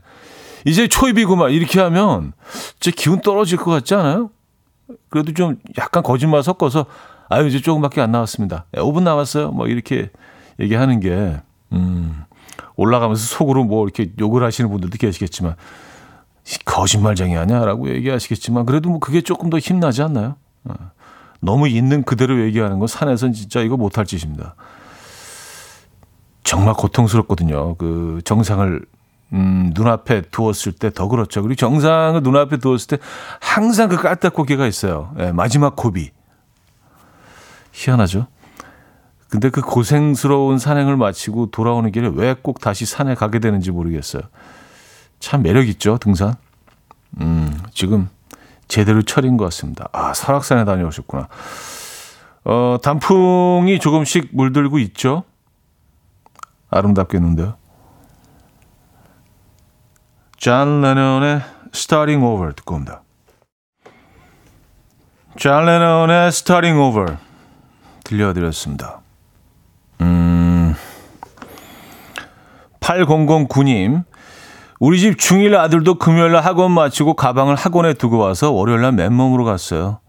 이제 0.67 0.89
초입이구만 0.89 1.53
이렇게 1.53 1.81
하면 1.81 2.33
진짜 2.81 2.95
기운 3.01 3.21
떨어질 3.21 3.57
것 3.57 3.71
같지 3.71 3.95
않아요? 3.95 4.31
그래도 5.09 5.33
좀 5.33 5.59
약간 5.79 6.03
거짓말 6.03 6.43
섞어서 6.43 6.87
아유 7.29 7.47
이제 7.47 7.61
조금밖에 7.61 8.01
안 8.01 8.11
남았습니다. 8.11 8.67
5분 8.73 9.01
예, 9.01 9.05
남았어요. 9.05 9.53
뭐 9.53 9.69
이렇게 9.69 10.11
얘기하는 10.59 10.99
게 10.99 11.41
음, 11.73 12.25
올라가면서 12.75 13.25
속으로 13.25 13.63
뭐 13.63 13.85
이렇게 13.85 14.11
욕을 14.19 14.43
하시는 14.43 14.69
분들도 14.69 14.99
계시겠지만 14.99 15.55
거짓말쟁이 16.65 17.37
아니야라고 17.37 17.89
얘기하시겠지만 17.91 18.67
그래도 18.67 18.91
뭐 18.91 18.99
그게 18.99 19.21
조금 19.21 19.51
더 19.51 19.59
힘나지 19.59 20.03
않나요? 20.03 20.35
어. 20.65 20.75
너무 21.41 21.69
있는 21.69 22.03
그대로 22.03 22.41
얘기하는 22.45 22.81
건 22.81 22.89
산에선 22.89 23.33
진짜 23.33 23.61
이거 23.61 23.77
못할 23.77 24.05
짓입니다. 24.05 24.57
정말 26.43 26.75
고통스럽거든요. 26.75 27.77
그 27.77 28.21
정상을 28.25 28.85
음, 29.33 29.73
눈앞에 29.75 30.23
두었을 30.31 30.73
때 30.73 30.91
더 30.91 31.09
그렇죠. 31.09 31.43
그리고 31.43 31.57
정상을 31.57 32.23
눈앞에 32.23 32.59
두었을 32.59 32.99
때 32.99 33.05
항상 33.41 33.89
그 33.89 33.97
깔딱고개가 33.97 34.67
있어요. 34.67 35.13
예, 35.19 35.33
마지막 35.33 35.75
고비. 35.77 36.11
희한하죠. 37.73 38.27
근데 39.29 39.51
그 39.51 39.61
고생스러운 39.61 40.59
산행을 40.59 40.97
마치고 40.97 41.51
돌아오는 41.51 41.91
길에 41.91 42.09
왜 42.15 42.35
꼭 42.41 42.61
다시 42.61 42.87
산에 42.87 43.15
가게 43.15 43.39
되는지 43.41 43.73
모르겠어요. 43.73 44.23
참 45.19 45.43
매력 45.43 45.67
있죠, 45.69 45.99
등산. 45.99 46.35
음, 47.21 47.59
지금 47.73 48.09
제대로 48.69 49.03
철인 49.03 49.37
것 49.37 49.45
같습니다. 49.47 49.89
아, 49.93 50.15
설악산에 50.15 50.65
다녀오셨구나. 50.65 51.29
어, 52.45 52.79
단풍이 52.83 53.81
조금씩 53.81 54.29
물들고 54.33 54.79
있죠. 54.79 55.25
아름답겠는데요. 56.71 57.55
존 60.37 60.83
레논의 60.83 61.41
Starting 61.75 62.25
Over 62.25 62.55
듣고 62.55 62.75
옵니다. 62.75 63.03
존 65.37 65.65
레논의 65.65 66.29
Starting 66.29 66.79
Over 66.79 67.17
들려드렸습니다. 68.05 69.01
음, 70.03 70.75
8009님, 72.81 74.05
우리 74.79 75.01
집 75.01 75.17
중1 75.17 75.55
아들도 75.57 75.99
금요일날 75.99 76.45
학원 76.45 76.71
마치고 76.73 77.15
가방을 77.15 77.55
학원에 77.55 77.95
두고 77.95 78.19
와서 78.19 78.53
월요일날 78.53 78.93
맨몸으로 78.93 79.45
갔어요. 79.45 80.01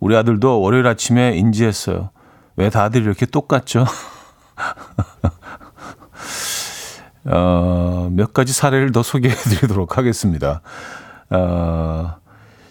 우리 0.00 0.16
아들도 0.16 0.60
월요일 0.62 0.86
아침에 0.86 1.36
인지했어요. 1.36 2.10
왜 2.56 2.70
다들 2.70 3.02
이렇게 3.02 3.26
똑같죠? 3.26 3.84
어, 7.30 8.08
몇 8.12 8.32
가지 8.32 8.52
사례를 8.52 8.92
더 8.92 9.02
소개해 9.02 9.34
드리도록 9.34 9.98
하겠습니다. 9.98 10.62
어, 11.30 12.14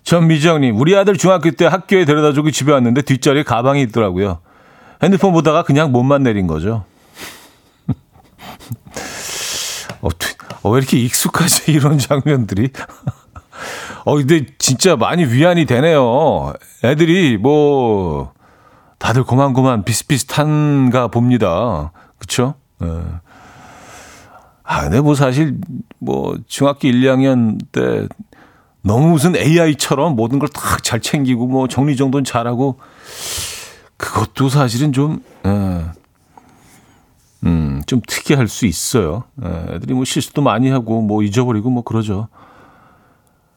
전미정님, 0.04 0.80
우리 0.80 0.96
아들 0.96 1.17
중학교 1.17 1.52
때 1.52 1.65
학교에 1.65 2.06
데려다 2.06 2.34
주고 2.34 2.50
집에 2.50 2.72
왔는데 2.72 3.04
뒷자리에 3.04 3.43
가방이 3.43 3.82
있더라고요. 3.84 4.39
핸드폰 5.04 5.34
보다가 5.34 5.63
그냥 5.63 5.91
몸만 5.91 6.24
내린 6.24 6.48
거죠. 6.48 6.86
어, 10.02 10.08
어, 10.63 10.70
왜 10.72 10.80
이렇게 10.80 10.98
익숙하지, 10.98 11.72
이런 11.72 12.00
장면들이? 12.00 12.72
어, 14.06 14.15
근데 14.15 14.46
진짜 14.58 14.96
많이 14.96 15.26
위안이 15.26 15.65
되네요. 15.65 16.54
애들이 16.84 17.38
뭐, 17.38 18.34
다들 18.98 19.24
고만고만 19.24 19.84
비슷비슷한가 19.84 21.10
봅니다. 21.10 21.91
그쵸? 22.17 22.56
예. 22.82 22.88
아, 24.69 24.82
근데 24.82 24.99
뭐 24.99 25.15
사실 25.15 25.58
뭐 25.97 26.38
중학교 26.45 26.89
1, 26.89 27.01
2학년 27.01 27.58
때 27.71 28.06
너무 28.82 29.08
무슨 29.08 29.34
AI처럼 29.36 30.17
모든 30.17 30.39
걸딱잘 30.39 30.99
챙기고 30.99 31.47
뭐 31.47 31.69
정리정돈 31.69 32.25
잘하고 32.25 32.77
그것도 33.95 34.49
사실은 34.49 34.91
좀, 34.91 35.23
예. 35.45 35.86
음, 37.45 37.82
좀 37.86 38.01
특이할 38.06 38.49
수 38.49 38.65
있어요. 38.65 39.23
예, 39.41 39.75
애들이 39.75 39.93
뭐 39.93 40.03
실수도 40.03 40.41
많이 40.41 40.69
하고 40.69 41.01
뭐 41.01 41.23
잊어버리고 41.23 41.69
뭐 41.69 41.84
그러죠. 41.84 42.27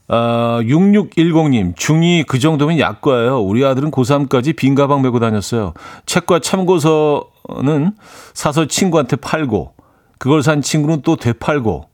아, 0.07 0.61
6610님, 0.63 1.75
중2 1.75 2.27
그 2.27 2.39
정도면 2.39 2.79
약과예요. 2.79 3.41
우리 3.41 3.65
아들은 3.65 3.91
고3까지 3.91 4.55
빈 4.55 4.77
가방 4.77 5.03
메고 5.03 5.19
다녔어요. 5.19 5.75
책과 6.07 6.39
참고서는 6.39 7.97
사서 8.33 8.67
친구한테 8.67 9.17
팔고, 9.17 9.75
그걸 10.21 10.43
산 10.43 10.61
친구는 10.61 11.01
또 11.01 11.17
되팔고, 11.17 11.89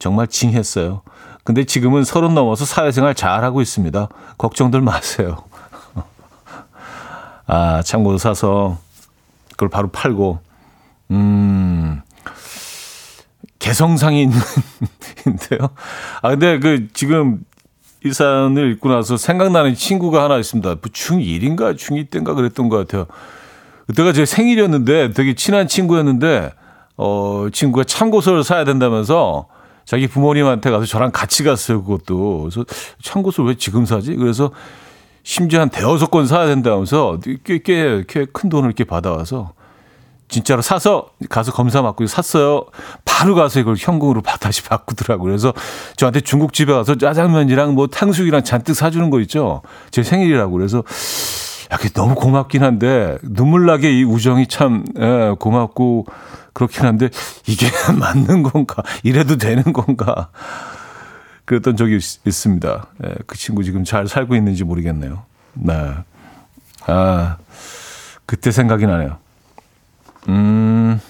정말 0.00 0.26
징했어요. 0.26 1.02
근데 1.44 1.62
지금은 1.62 2.02
서른 2.02 2.34
넘어서 2.34 2.64
사회생활 2.64 3.14
잘하고 3.14 3.62
있습니다. 3.62 4.08
걱정들 4.36 4.80
마세요. 4.80 5.44
아, 7.46 7.80
참고서 7.84 8.18
사서 8.18 8.78
그걸 9.52 9.68
바로 9.68 9.92
팔고, 9.92 10.40
음, 11.12 12.02
개성상이 13.60 14.22
있는데요. 14.22 15.70
아, 16.20 16.30
근데 16.30 16.58
그 16.58 16.88
지금 16.92 17.44
이 18.04 18.12
사연을 18.12 18.72
읽고 18.72 18.88
나서 18.88 19.16
생각나는 19.16 19.76
친구가 19.76 20.24
하나 20.24 20.36
있습니다. 20.38 20.68
뭐 20.68 20.80
중1인가 20.80 21.76
중2 21.76 22.10
때인가 22.10 22.34
그랬던 22.34 22.68
것 22.68 22.76
같아요. 22.78 23.06
그때가 23.86 24.12
제 24.12 24.26
생일이었는데 24.26 25.12
되게 25.12 25.36
친한 25.36 25.68
친구였는데, 25.68 26.54
어, 26.96 27.46
친구가 27.52 27.84
참고서를 27.84 28.44
사야 28.44 28.64
된다면서 28.64 29.46
자기 29.84 30.06
부모님한테 30.06 30.70
가서 30.70 30.86
저랑 30.86 31.10
같이 31.12 31.42
갔어요, 31.42 31.82
그것도. 31.82 32.40
그래서 32.42 32.64
참고서 33.02 33.42
왜 33.42 33.54
지금 33.56 33.84
사지? 33.84 34.14
그래서 34.14 34.50
심지어 35.24 35.60
한 35.60 35.68
대여섯 35.70 36.10
권 36.10 36.26
사야 36.26 36.46
된다면서 36.46 37.18
꽤, 37.44 37.58
꽤, 37.58 38.04
꽤 38.08 38.26
큰 38.32 38.48
돈을 38.48 38.68
이렇게 38.68 38.84
받아와서 38.84 39.52
진짜로 40.28 40.62
사서 40.62 41.10
가서 41.28 41.52
검사 41.52 41.82
받고 41.82 42.06
샀어요. 42.06 42.64
바로 43.04 43.34
가서 43.34 43.60
이걸 43.60 43.76
현금으로 43.78 44.22
다시 44.22 44.62
바꾸더라고요. 44.62 45.26
그래서 45.28 45.52
저한테 45.96 46.20
중국집에 46.22 46.72
가서 46.72 46.94
짜장면이랑 46.96 47.74
뭐 47.74 47.86
탕수육이랑 47.86 48.42
잔뜩 48.42 48.74
사주는 48.74 49.10
거 49.10 49.20
있죠. 49.20 49.60
제 49.90 50.02
생일이라고. 50.02 50.52
그래서 50.52 50.82
약간 51.72 51.88
너무 51.94 52.14
고맙긴 52.14 52.62
한데 52.62 53.16
눈물 53.22 53.64
나게 53.64 53.98
이 53.98 54.04
우정이 54.04 54.46
참 54.46 54.84
예, 54.98 55.34
고맙고 55.38 56.06
그렇긴 56.52 56.84
한데 56.84 57.08
이게 57.46 57.66
맞는 57.98 58.42
건가? 58.42 58.82
이래도 59.02 59.36
되는 59.36 59.72
건가? 59.72 60.28
그랬던 61.46 61.76
적이 61.76 61.96
있, 61.96 62.32
습니다 62.32 62.88
예, 63.04 63.14
그 63.26 63.36
친구 63.36 63.64
지금 63.64 63.84
잘 63.84 64.06
살고 64.06 64.36
있는지 64.36 64.64
모르겠네요. 64.64 65.22
네. 65.54 65.94
아, 66.86 67.36
그때 68.26 68.50
생각이 68.50 68.86
나네요. 68.86 69.16
음. 70.28 71.00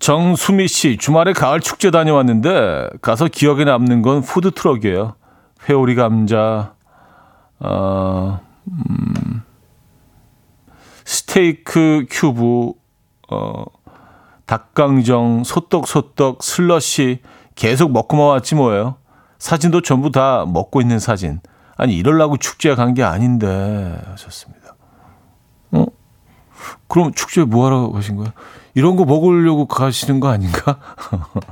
정수미 0.00 0.68
씨, 0.68 0.96
주말에 0.96 1.32
가을 1.32 1.60
축제 1.60 1.90
다녀왔는데 1.90 2.88
가서 3.02 3.28
기억에 3.28 3.64
남는 3.64 4.02
건 4.02 4.22
푸드 4.22 4.52
트럭이에요. 4.52 5.14
회오리 5.68 5.94
감자, 5.96 6.72
어, 7.60 8.40
음, 8.66 9.42
스테이크 11.04 12.06
큐브, 12.10 12.72
어, 13.30 13.64
닭강정, 14.46 15.44
소떡소떡, 15.44 16.42
슬러시 16.42 17.20
계속 17.54 17.92
먹고만 17.92 18.26
왔지 18.26 18.54
뭐예요. 18.54 18.96
사진도 19.38 19.82
전부 19.82 20.10
다 20.10 20.44
먹고 20.46 20.80
있는 20.80 20.98
사진. 20.98 21.40
아니 21.76 21.96
이럴라고 21.96 22.38
축제 22.38 22.74
간게 22.74 23.02
아닌데 23.04 24.00
하셨습니다. 24.06 24.74
어? 25.72 25.86
그럼 26.88 27.12
축제에 27.12 27.44
뭐 27.44 27.66
하러 27.66 27.90
가신 27.90 28.16
거예요? 28.16 28.32
이런 28.74 28.96
거 28.96 29.04
먹으려고 29.04 29.66
가시는 29.66 30.20
거 30.20 30.28
아닌가? 30.28 30.78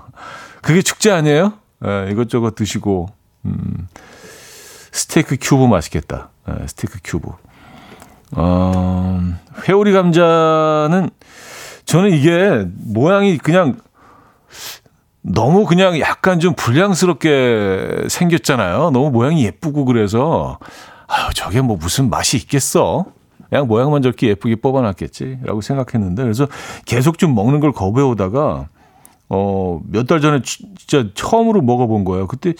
그게 0.63 0.83
축제 0.83 1.11
아니에요? 1.11 1.53
예, 1.85 2.09
이것저것 2.11 2.55
드시고, 2.55 3.09
음, 3.45 3.89
스테이크 4.97 5.37
큐브 5.41 5.65
맛있겠다. 5.67 6.31
예, 6.49 6.67
스테이크 6.67 6.99
큐브. 7.05 7.29
어, 8.33 9.21
회오리 9.69 9.93
감자는 9.93 11.11
저는 11.85 12.11
이게 12.11 12.67
모양이 12.85 13.37
그냥 13.39 13.77
너무 15.23 15.67
그냥 15.67 15.99
약간 16.01 16.41
좀 16.41 16.55
불량스럽게 16.55 18.07
생겼잖아요. 18.09 18.91
너무 18.91 19.11
모양이 19.11 19.45
예쁘고 19.45 19.85
그래서 19.85 20.59
아유 21.09 21.29
저게 21.35 21.61
뭐 21.61 21.77
무슨 21.77 22.09
맛이 22.11 22.37
있겠어? 22.39 23.05
그냥 23.51 23.69
모양만 23.69 24.03
저렇게 24.03 24.29
예쁘게 24.29 24.57
뽑아놨겠지라고 24.57 25.61
생각했는데 25.61 26.23
그래서 26.23 26.49
계속 26.85 27.19
좀 27.19 27.35
먹는 27.35 27.61
걸 27.61 27.73
거부해오다가 27.73 28.69
어 29.29 29.81
몇 29.93 30.07
달 30.07 30.21
전에 30.21 30.41
진짜 30.43 31.09
처음으로 31.15 31.61
먹어본 31.61 32.05
거예요. 32.05 32.27
그때 32.27 32.55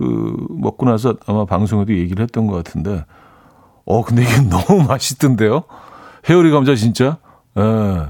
그 0.00 0.46
먹고 0.48 0.86
나서 0.86 1.14
아마 1.26 1.44
방송에도 1.44 1.92
얘기를 1.92 2.22
했던 2.22 2.46
것 2.46 2.56
같은데 2.56 3.04
어 3.84 4.02
근데 4.02 4.22
이게 4.22 4.40
너무 4.48 4.82
맛있던데요. 4.88 5.64
해오리 6.28 6.50
감자 6.50 6.74
진짜. 6.74 7.18
예. 7.58 8.06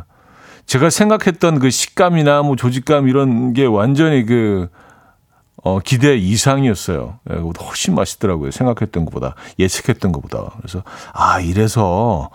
제가 0.67 0.89
생각했던 0.89 1.59
그 1.59 1.69
식감이나 1.69 2.43
뭐 2.43 2.55
조직감 2.55 3.09
이런 3.09 3.55
게 3.55 3.67
완전히 3.67 4.25
그 4.25 4.69
어, 5.65 5.81
기대 5.81 6.17
이상이었어요. 6.17 7.19
예, 7.31 7.35
훨씬 7.35 7.97
맛있더라고요. 7.97 8.53
생각했던 8.53 9.05
것보다 9.05 9.35
예측했던 9.59 10.13
것보다. 10.13 10.53
그래서 10.59 10.85
아 11.13 11.41
이래서 11.41 12.31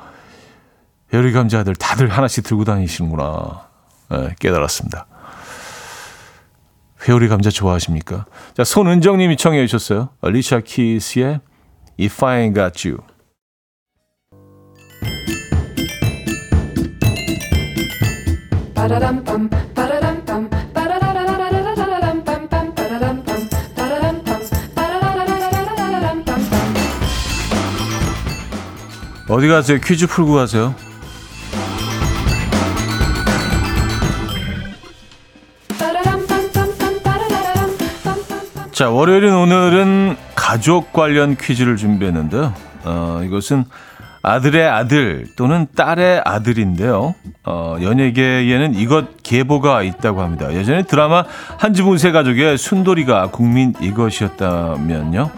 해오리 1.14 1.32
감자들 1.32 1.76
다들 1.76 2.10
하나씩 2.10 2.44
들고 2.44 2.66
다니시는구나 2.66 3.68
예, 4.12 4.36
깨달았습니다. 4.38 5.08
회오리 7.08 7.28
감자 7.28 7.50
좋아하십니까? 7.50 8.26
자 8.56 8.64
손은정 8.64 9.18
님이 9.18 9.38
청해 9.38 9.66
주셨어요. 9.68 10.10
리샤 10.24 10.62
키스의 10.62 11.40
If 12.00 12.26
I 12.26 12.50
Ain't 12.50 12.56
Got 12.56 12.88
You. 12.88 13.02
어디 29.28 29.48
가세요? 29.48 29.80
퀴즈 29.84 30.08
풀고 30.08 30.34
가세요. 30.34 30.76
자, 38.76 38.90
월요일인 38.90 39.34
오늘은 39.34 40.18
가족 40.36 40.92
관련 40.92 41.38
퀴즈를 41.38 41.78
준비했는데요. 41.78 42.54
어, 42.84 43.22
이것은 43.24 43.64
아들의 44.22 44.68
아들 44.68 45.28
또는 45.38 45.68
딸의 45.74 46.24
아들인데요. 46.26 47.16
어, 47.46 47.78
연예계에는 47.82 48.76
이것 48.76 49.24
계보가 49.24 49.82
있다고 49.82 50.22
합니다. 50.22 50.54
예전에 50.54 50.84
드라마 50.84 51.24
한지붕세 51.58 52.12
가족의 52.12 52.58
순돌이가 52.58 53.28
국민 53.28 53.74
이것이었다면요. 53.80 55.32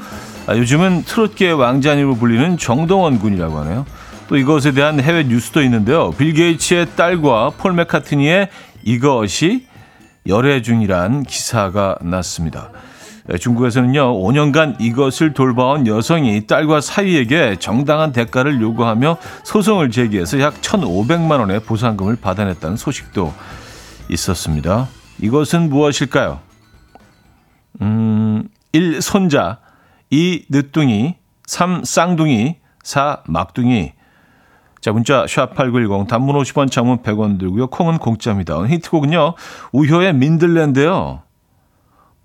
아, 0.48 0.58
요즘은 0.58 1.04
트롯계 1.04 1.52
왕자님으로 1.52 2.16
불리는 2.16 2.58
정동원 2.58 3.20
군이라고 3.20 3.56
하네요. 3.60 3.86
또 4.30 4.38
이것에 4.38 4.72
대한 4.72 5.00
해외 5.00 5.24
뉴스도 5.26 5.62
있는데요. 5.62 6.10
빌 6.18 6.34
게이츠의 6.34 6.96
딸과 6.96 7.52
폴 7.60 7.74
맥카트니의 7.74 8.50
이것이 8.82 9.68
열애 10.26 10.64
중이란 10.64 11.22
기사가 11.22 12.00
났습니다. 12.02 12.72
네, 13.28 13.38
중국에서는요, 13.38 14.22
5년간 14.22 14.78
이것을 14.80 15.34
돌봐온 15.34 15.86
여성이 15.86 16.48
딸과 16.48 16.80
사위에게 16.80 17.58
정당한 17.60 18.14
대가를 18.14 18.62
요구하며 18.62 19.18
소송을 19.44 19.92
제기해서 19.92 20.40
약 20.40 20.62
1,500만 20.62 21.40
원의 21.40 21.60
보상금을 21.62 22.16
받아냈다는 22.16 22.78
소식도 22.78 23.34
있었습니다. 24.10 24.88
이것은 25.20 25.70
무엇일까요? 25.70 26.40
음, 27.82 28.48
1. 28.72 29.02
손자 29.02 29.60
2. 30.10 30.46
늦둥이 30.50 31.16
3. 31.48 31.84
쌍둥이 31.84 32.56
4. 32.84 33.24
막둥이 33.28 33.92
자, 34.80 34.94
문자 34.94 35.26
샵8910 35.26 36.08
단문 36.08 36.36
50원 36.38 36.72
장문 36.72 37.00
100원 37.00 37.40
들고요. 37.40 37.68
콩은 37.68 37.98
공짜입니다. 37.98 38.64
힌트곡은요. 38.64 39.34
우효의 39.74 40.14
민들랜드요. 40.14 41.24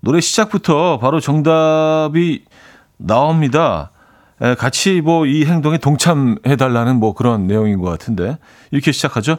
노래 0.03 0.19
시작부터 0.19 0.99
바로 0.99 1.21
정답이 1.21 2.43
나옵니다. 2.97 3.91
에, 4.41 4.53
같이 4.55 4.99
뭐 4.99 5.25
이 5.25 5.45
행동에 5.45 5.77
동참해 5.77 6.57
달라는 6.57 6.97
뭐 6.99 7.13
그런 7.13 7.47
내용인 7.47 7.79
것 7.79 7.89
같은데 7.89 8.37
이렇게 8.71 8.91
시작하죠. 8.91 9.37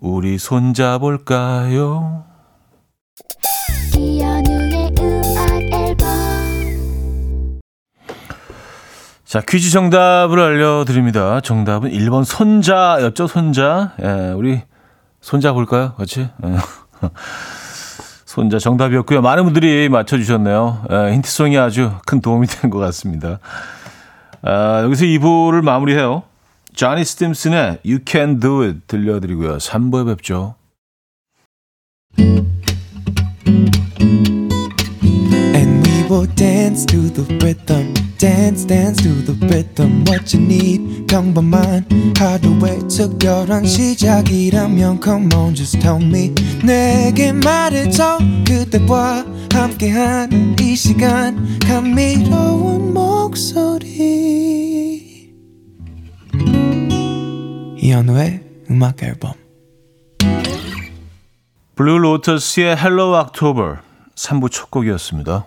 우리 0.00 0.38
손자 0.38 0.98
볼까요? 0.98 2.24
자, 9.24 9.40
퀴즈 9.40 9.70
정답을 9.70 10.38
알려드립니다. 10.40 11.40
정답은 11.40 11.90
1번 11.90 12.24
손자였죠, 12.24 13.26
손자. 13.26 13.92
예, 14.02 14.32
우리 14.32 14.62
손자 15.20 15.52
볼까요? 15.52 15.94
그렇지? 15.94 16.28
예. 16.44 16.56
손자 18.36 18.58
정답이었고요. 18.58 19.22
많은 19.22 19.44
분들이 19.44 19.88
맞춰주셨네요. 19.88 20.84
에, 20.90 21.14
힌트송이 21.14 21.56
아주 21.56 21.92
큰 22.04 22.20
도움이 22.20 22.46
된 22.46 22.68
것 22.70 22.78
같습니다. 22.80 23.38
아, 24.42 24.82
여기서 24.82 25.06
2부를 25.06 25.62
마무리해요. 25.62 26.22
자니 26.74 27.02
스팀슨의 27.02 27.78
You 27.86 28.00
Can 28.06 28.38
Do 28.38 28.60
It 28.62 28.80
들려드리고요. 28.88 29.56
3부에 29.56 30.06
뵙죠. 30.08 30.54
And 32.18 32.55
will 36.16 36.26
dance 36.34 36.86
to 36.86 37.10
the 37.10 37.24
rhythm. 37.44 37.92
dance 38.16 38.64
dance 38.64 39.02
to 39.02 39.10
the 39.26 39.34
rhythm 39.48 40.02
what 40.08 40.34
you 40.34 40.42
need 40.42 41.06
평범한 41.06 41.84
하루의 42.16 42.88
특별한 42.88 43.66
시작이라면 43.66 45.00
come 45.02 45.28
on 45.34 45.54
just 45.54 45.78
tell 45.78 46.02
me 46.02 46.32
내게 46.64 47.32
말해줘 47.32 48.18
그대와 48.46 49.26
함께한 49.52 50.56
이 50.58 50.74
시간 50.74 51.58
감미로운 51.60 52.94
목소리 52.94 54.14
이현우의 57.76 58.40
음악 58.70 59.02
앨범 59.02 59.34
블루 61.74 61.98
로터스의 61.98 62.78
Hello 62.78 63.12
October 63.12 63.76
3부 64.14 64.50
첫 64.50 64.70
곡이었습니다. 64.70 65.46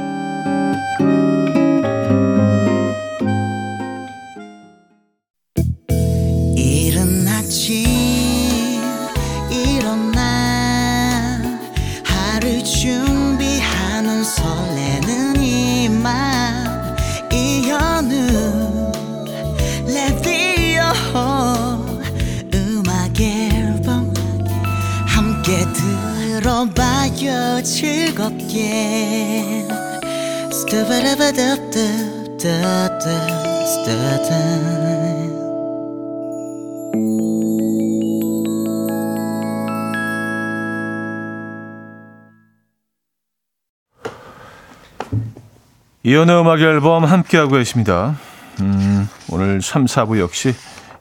이연의 46.03 46.41
음악 46.41 46.59
앨범 46.59 47.05
함께하고 47.05 47.51
계십니다. 47.51 48.17
음, 48.59 49.07
오늘 49.31 49.61
3, 49.61 49.85
4부 49.85 50.19
역시 50.19 50.53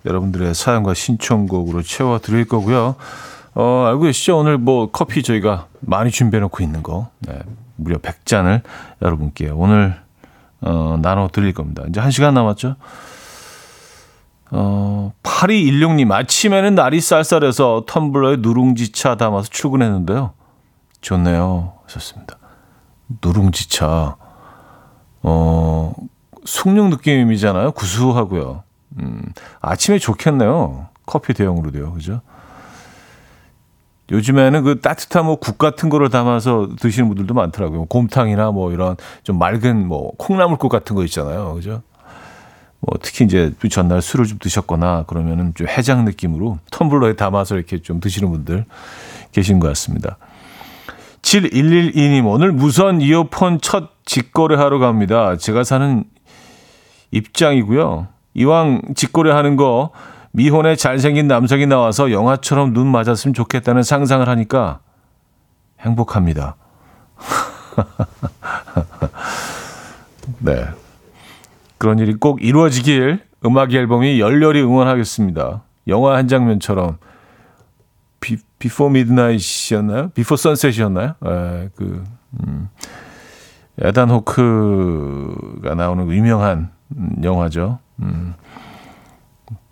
여러분들의 0.07 0.55
사연과 0.55 0.95
신청곡으로 0.95 1.83
채워드릴 1.83 2.45
거고요. 2.45 2.95
어, 3.55 3.85
알고 3.89 4.03
계시죠? 4.03 4.39
오늘 4.39 4.59
뭐 4.59 4.93
커피 4.93 5.25
저희가 5.25 5.67
많이 5.81 6.13
준비해놓고 6.13 6.63
있는 6.63 6.85
거. 6.85 7.11
네, 7.19 7.41
무려 7.75 7.99
100잔을 7.99 8.61
여러분께 9.03 9.49
오늘 9.49 9.99
어, 10.63 10.99
나눠 11.01 11.29
드릴 11.29 11.53
겁니다. 11.55 11.85
이제 11.89 12.01
1시간 12.01 12.35
남았죠? 12.35 12.77
어, 14.53 15.13
8216님, 15.23 16.11
아침에는 16.11 16.75
날이 16.75 17.01
쌀쌀해서 17.01 17.85
텀블러에 17.87 18.41
누룽지차 18.41 19.17
담아서 19.17 19.49
출근했는데요. 19.49 20.33
좋네요. 21.01 21.75
하셨습니다. 21.85 22.37
누룽지차. 23.23 24.17
어, 25.23 25.93
숭늉 26.45 26.89
느낌이잖아요. 26.91 27.73
구수하고요. 27.73 28.65
음, 28.99 29.23
아침에 29.61 29.99
좋겠네요. 29.99 30.89
커피 31.07 31.33
대용으로도요. 31.35 31.93
그죠? 31.93 32.21
요즘에는 34.11 34.63
그 34.65 34.81
따뜻한 34.81 35.25
뭐 35.25 35.37
국 35.37 35.59
같은 35.59 35.89
거를 35.89 36.11
담아서 36.11 36.69
드시는 36.79 37.09
분들도 37.09 37.33
많더라고요. 37.35 37.87
곰탕이나 37.87 38.51
뭐 38.51 38.73
이런 38.73 38.97
좀 39.23 39.39
맑은 39.39 39.87
뭐 39.87 40.13
콩나물국 40.19 40.71
같은 40.71 40.97
거 40.97 41.05
있잖아요. 41.05 41.55
그죠? 41.55 41.83
뭐 42.81 42.99
특히 43.03 43.25
이제 43.25 43.53
전날 43.71 44.01
술을 44.03 44.27
좀 44.27 44.39
드셨거나 44.39 45.05
그러면은 45.07 45.53
좀 45.55 45.69
해장 45.69 46.05
느낌으로 46.05 46.59
텀블러에 46.71 47.17
담아서 47.17 47.57
이렇게 47.57 47.79
좀 47.79 48.01
드시는 48.01 48.31
분들 48.31 48.65
계신 49.33 49.61
것 49.61 49.69
같습니다. 49.69 50.17
7112님, 51.23 52.27
오늘 52.27 52.53
무선 52.53 53.01
이어폰 53.03 53.61
첫 53.61 53.91
직거래 54.07 54.57
하러 54.57 54.79
갑니다. 54.79 55.37
제가 55.37 55.65
사는 55.65 56.05
입장이고요. 57.11 58.09
이왕 58.35 58.83
직거래 58.95 59.31
하는 59.31 59.57
거 59.57 59.91
미혼의 60.33 60.77
잘생긴 60.77 61.29
남성이 61.29 61.67
나와서 61.67 62.13
영화처럼 62.13 62.73
눈 62.73 62.87
맞았으면 62.87 63.35
좋겠다는 63.35 63.83
상상을 63.83 64.27
하니까 64.29 64.81
행복합니다. 65.81 66.57
네. 70.39 70.65
그런 71.79 71.99
일이 71.99 72.15
꼭 72.15 72.43
이루어지길 72.43 73.25
음악 73.45 73.73
앨범이 73.73 74.21
열렬히 74.21 74.61
응원하겠습니다. 74.61 75.63
영화 75.89 76.17
한 76.17 76.29
장면처럼 76.29 76.99
비, 78.21 78.37
Before 78.59 78.91
Midnight이었나요? 78.91 80.11
Before 80.11 80.37
Sunset이었나요? 80.37 81.15
에, 81.25 81.71
그 81.75 82.05
음, 82.47 82.69
에단 83.79 84.11
호크가 84.11 85.75
나오는 85.75 86.07
그 86.07 86.15
유명한 86.15 86.71
영화죠. 87.23 87.79
음, 88.01 88.35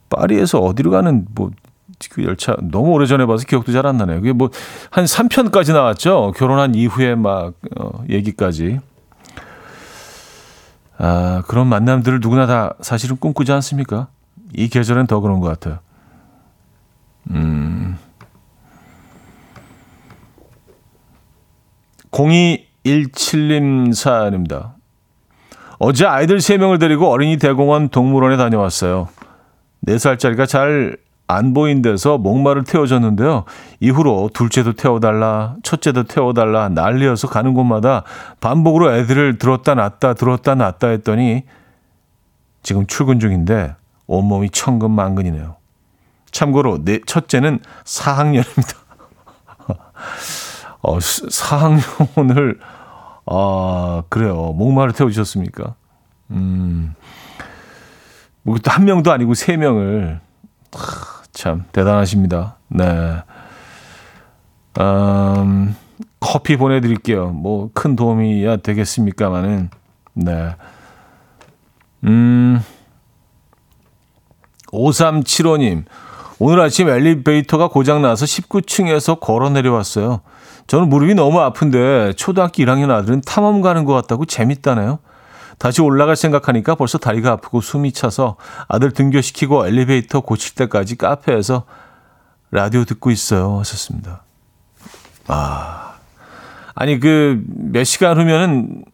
파리에서 0.09 0.61
어디로 0.61 0.91
가는 0.91 1.27
뭐 1.35 1.51
그 2.11 2.23
열차 2.23 2.55
너무 2.63 2.91
오래전에 2.93 3.27
봐서 3.27 3.45
기억도 3.45 3.73
잘 3.73 3.85
안 3.87 3.97
나네요. 3.97 4.21
그게 4.21 4.33
뭐 4.33 4.51
한 4.91 5.05
3편까지 5.05 5.73
나왔죠. 5.73 6.33
결혼한 6.37 6.75
이후에 6.77 7.17
막 7.17 7.55
어, 7.77 8.05
얘기까지. 8.09 8.79
아, 10.97 11.43
그런 11.49 11.67
만남들을 11.67 12.21
누구나 12.21 12.47
다 12.47 12.75
사실은 12.81 13.17
꿈꾸지 13.17 13.51
않습니까? 13.53 14.09
이 14.55 14.69
계절엔 14.69 15.07
더 15.09 15.19
그런 15.21 15.41
것 15.41 15.49
같아요. 15.49 15.79
음. 17.31 17.99
0217님 22.11 23.93
사연입니다. 23.93 24.75
어제 25.79 26.07
아이들 26.07 26.39
3명을 26.39 26.81
데리고 26.81 27.11
어린이 27.11 27.37
대공원 27.39 27.89
동물원에 27.89 28.37
다녀왔어요. 28.37 29.09
4살짜리가 29.87 30.47
잘 30.49 31.09
안 31.31 31.53
보인 31.53 31.83
데서 31.83 32.17
목마를 32.17 32.65
태워줬는데요. 32.65 33.45
이후로 33.81 34.31
둘째도 34.33 34.73
태워달라, 34.73 35.57
첫째도 35.63 36.05
태워달라, 36.05 36.71
난리여서 36.71 37.29
가는 37.29 37.53
곳마다 37.53 38.03
반복으로 38.41 38.95
애들을 38.97 39.37
들었다 39.39 39.75
놨다, 39.75 40.15
들었다 40.15 40.55
놨다 40.55 40.89
했더니 40.89 41.45
지금 42.63 42.87
출근 42.87 43.21
중인데 43.21 43.77
온몸이 44.07 44.49
천근만근이네요. 44.51 45.57
참고로 46.31 46.85
내 46.85 47.01
첫째는 47.07 47.61
4학년입니다. 47.85 48.77
어, 50.81 50.99
4학년을, 50.99 52.59
아, 53.27 54.03
그래요. 54.09 54.55
목마를 54.55 54.95
태워주셨습니까? 54.95 55.75
음, 56.31 56.95
뭐한 58.49 58.85
명도 58.85 59.13
아니고 59.13 59.35
세 59.35 59.57
명을, 59.57 60.21
참, 61.33 61.65
대단하십니다. 61.73 62.57
네. 62.69 63.23
음, 64.81 65.77
커피 66.21 66.57
보내드릴게요. 66.57 67.29
뭐, 67.31 67.71
큰 67.75 67.97
도움이야 67.97 68.59
되겠습니까만은, 68.59 69.71
네. 70.15 70.57
음, 72.05 72.63
5375님, 74.73 75.85
오늘 76.39 76.61
아침 76.61 76.89
엘리베이터가 76.89 77.69
고장나서 77.69 78.25
19층에서 78.25 79.21
걸어 79.21 79.51
내려왔어요. 79.51 80.21
저는 80.69 80.89
무릎이 80.89 81.15
너무 81.15 81.41
아픈데 81.41 82.13
초등학교 82.17 82.63
1학년 82.63 82.91
아들은 82.91 83.23
탐험 83.23 83.61
가는 83.63 83.85
것 83.85 83.95
같다고 83.95 84.25
재밌다네요. 84.25 84.99
다시 85.59 85.83
올라갈 85.83 86.17
생각하니까 86.17 86.75
벌써 86.77 86.99
다리가 86.99 87.33
아프고 87.33 87.61
숨이 87.61 87.93
차서 87.93 88.37
아들 88.69 88.93
등교시키고 88.93 89.67
엘리베이터 89.67 90.21
고칠 90.21 90.55
때까지 90.55 90.97
카페에서 90.97 91.65
라디오 92.51 92.85
듣고 92.85 93.11
있어요. 93.11 93.59
하셨습니다. 93.59 94.23
아. 95.27 95.95
아니, 96.75 97.01
그, 97.01 97.43
몇 97.47 97.85
시간 97.85 98.19
후면은 98.19 98.85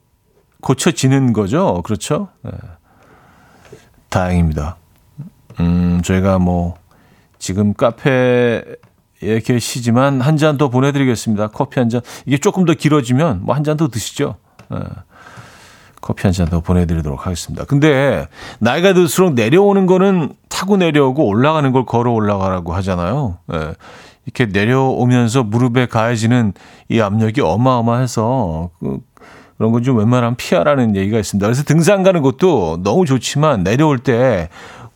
고쳐지는 0.62 1.34
거죠. 1.34 1.82
그렇죠? 1.84 2.28
네. 2.42 2.50
다행입니다. 4.08 4.76
음, 5.60 6.00
저희가 6.02 6.38
뭐, 6.38 6.76
지금 7.38 7.74
카페에 7.74 8.62
계시지만 9.44 10.20
한 10.22 10.36
잔 10.38 10.56
더 10.56 10.70
보내드리겠습니다. 10.70 11.48
커피 11.48 11.78
한 11.78 11.90
잔. 11.90 12.00
이게 12.24 12.38
조금 12.38 12.64
더 12.64 12.72
길어지면 12.74 13.42
뭐 13.44 13.54
한 13.54 13.62
잔 13.64 13.76
더 13.76 13.88
드시죠. 13.88 14.36
네. 14.70 14.78
커피 16.14 16.22
한 16.28 16.32
잔 16.32 16.48
더 16.48 16.60
보내드리도록 16.60 17.26
하겠습니다. 17.26 17.64
근데 17.64 18.28
나이가 18.60 18.92
들수록 18.94 19.34
내려오는 19.34 19.86
거는 19.86 20.32
타고 20.48 20.76
내려오고 20.76 21.26
올라가는 21.26 21.70
걸 21.72 21.84
걸어 21.84 22.12
올라가라고 22.12 22.72
하잖아요. 22.74 23.38
예. 23.52 23.74
이렇게 24.26 24.46
내려오면서 24.46 25.42
무릎에 25.42 25.86
가해지는 25.86 26.52
이 26.88 27.00
압력이 27.00 27.40
어마어마해서 27.40 28.70
그, 28.80 28.98
그런 29.58 29.72
건 29.72 29.82
좀 29.82 29.98
웬만하면 29.98 30.36
피하라는 30.36 30.96
얘기가 30.96 31.18
있습니다. 31.18 31.46
그래서 31.46 31.62
등산 31.64 32.02
가는 32.02 32.22
것도 32.22 32.80
너무 32.82 33.04
좋지만 33.06 33.64
내려올 33.64 33.98
때 33.98 34.48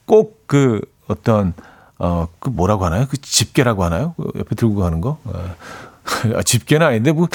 꼭 0.06 0.38
그 0.46 0.80
어떤 1.08 1.52
어, 1.98 2.26
그 2.38 2.48
뭐라고 2.48 2.86
하나요? 2.86 3.06
그 3.10 3.18
집게라고 3.18 3.84
하나요? 3.84 4.14
그 4.16 4.30
옆에 4.38 4.54
들고 4.54 4.76
가는 4.76 5.00
거? 5.00 5.18
예. 5.28 6.32
아, 6.38 6.42
집게는 6.42 6.86
아닌데 6.86 7.12
뭐 7.12 7.26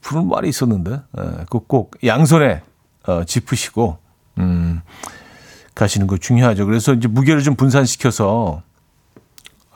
부른 0.00 0.28
말이 0.28 0.48
있었는데. 0.48 0.92
예. 1.18 1.22
그꼭 1.50 1.96
양손에 2.04 2.62
어, 3.06 3.24
짚으시고, 3.24 3.98
음, 4.38 4.80
가시는 5.74 6.06
거 6.06 6.16
중요하죠. 6.16 6.66
그래서 6.66 6.94
이제 6.94 7.08
무게를 7.08 7.42
좀 7.42 7.54
분산시켜서, 7.56 8.62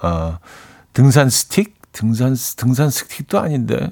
어, 0.02 0.38
등산 0.92 1.28
스틱? 1.28 1.76
등산, 1.92 2.36
등산 2.56 2.90
스틱도 2.90 3.38
아닌데, 3.40 3.90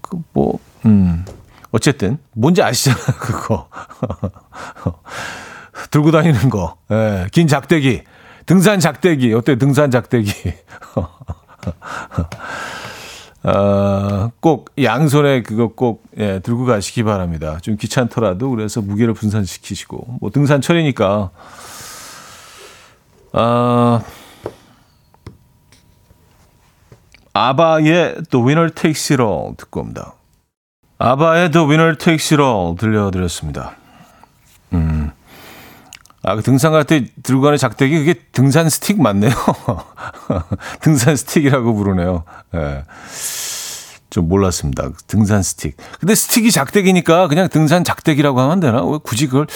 그, 0.00 0.18
뭐, 0.32 0.58
음, 0.84 1.24
어쨌든, 1.70 2.18
뭔지 2.32 2.62
아시잖아요, 2.62 3.04
그거. 3.18 3.68
들고 5.90 6.10
다니는 6.10 6.50
거. 6.50 6.76
예, 6.90 7.26
긴 7.32 7.48
작대기. 7.48 8.02
등산 8.46 8.80
작대기. 8.80 9.32
어때, 9.34 9.56
등산 9.56 9.90
작대기. 9.90 10.32
어, 13.42 14.30
꼭 14.40 14.70
양손에 14.82 15.42
그거 15.42 15.68
꼭 15.68 16.04
예, 16.18 16.40
들고 16.40 16.66
가시기 16.66 17.02
바랍니다. 17.02 17.58
좀 17.62 17.76
귀찮더라도 17.76 18.50
그래서 18.50 18.82
무게를 18.82 19.14
분산시키시고 19.14 20.18
뭐 20.20 20.30
등산철이니까 20.30 21.30
아 23.32 24.02
아바의 27.32 28.22
The 28.30 28.44
Winner 28.44 28.74
Takes 28.74 29.12
It 29.14 29.22
All 29.22 29.56
듣고 29.56 29.80
옵니다. 29.80 30.14
아바의 30.98 31.50
The 31.50 31.66
Winner 31.66 31.96
Takes 31.96 32.34
It 32.34 32.42
All 32.42 32.76
들려드렸습니다. 32.76 33.76
음. 34.74 35.12
아, 36.22 36.36
그 36.36 36.42
등산 36.42 36.72
갈 36.72 36.84
때 36.84 37.06
들고 37.22 37.40
가는 37.42 37.56
작대기 37.56 37.98
그게 37.98 38.14
등산 38.32 38.68
스틱 38.68 39.00
맞네요. 39.00 39.30
등산 40.80 41.16
스틱이라고 41.16 41.74
부르네요. 41.74 42.24
예. 42.54 42.58
네. 42.58 42.84
좀 44.10 44.28
몰랐습니다. 44.28 44.90
등산 45.06 45.42
스틱. 45.42 45.76
근데 46.00 46.14
스틱이 46.14 46.50
작대기니까 46.50 47.28
그냥 47.28 47.48
등산 47.48 47.84
작대기라고 47.84 48.40
하면 48.40 48.58
되나? 48.60 48.84
왜 48.84 48.98
굳이 49.02 49.28
그걸 49.28 49.46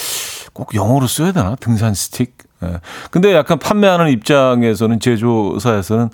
꼭 0.53 0.75
영어로 0.75 1.07
써야 1.09 1.33
되나? 1.33 1.57
등산 1.57 1.93
스틱. 1.93 2.39
예. 2.63 2.81
근데 3.11 3.35
약간 3.35 3.59
판매하는 3.59 4.09
입장에서는 4.11 5.01
제조사에서는 5.01 6.09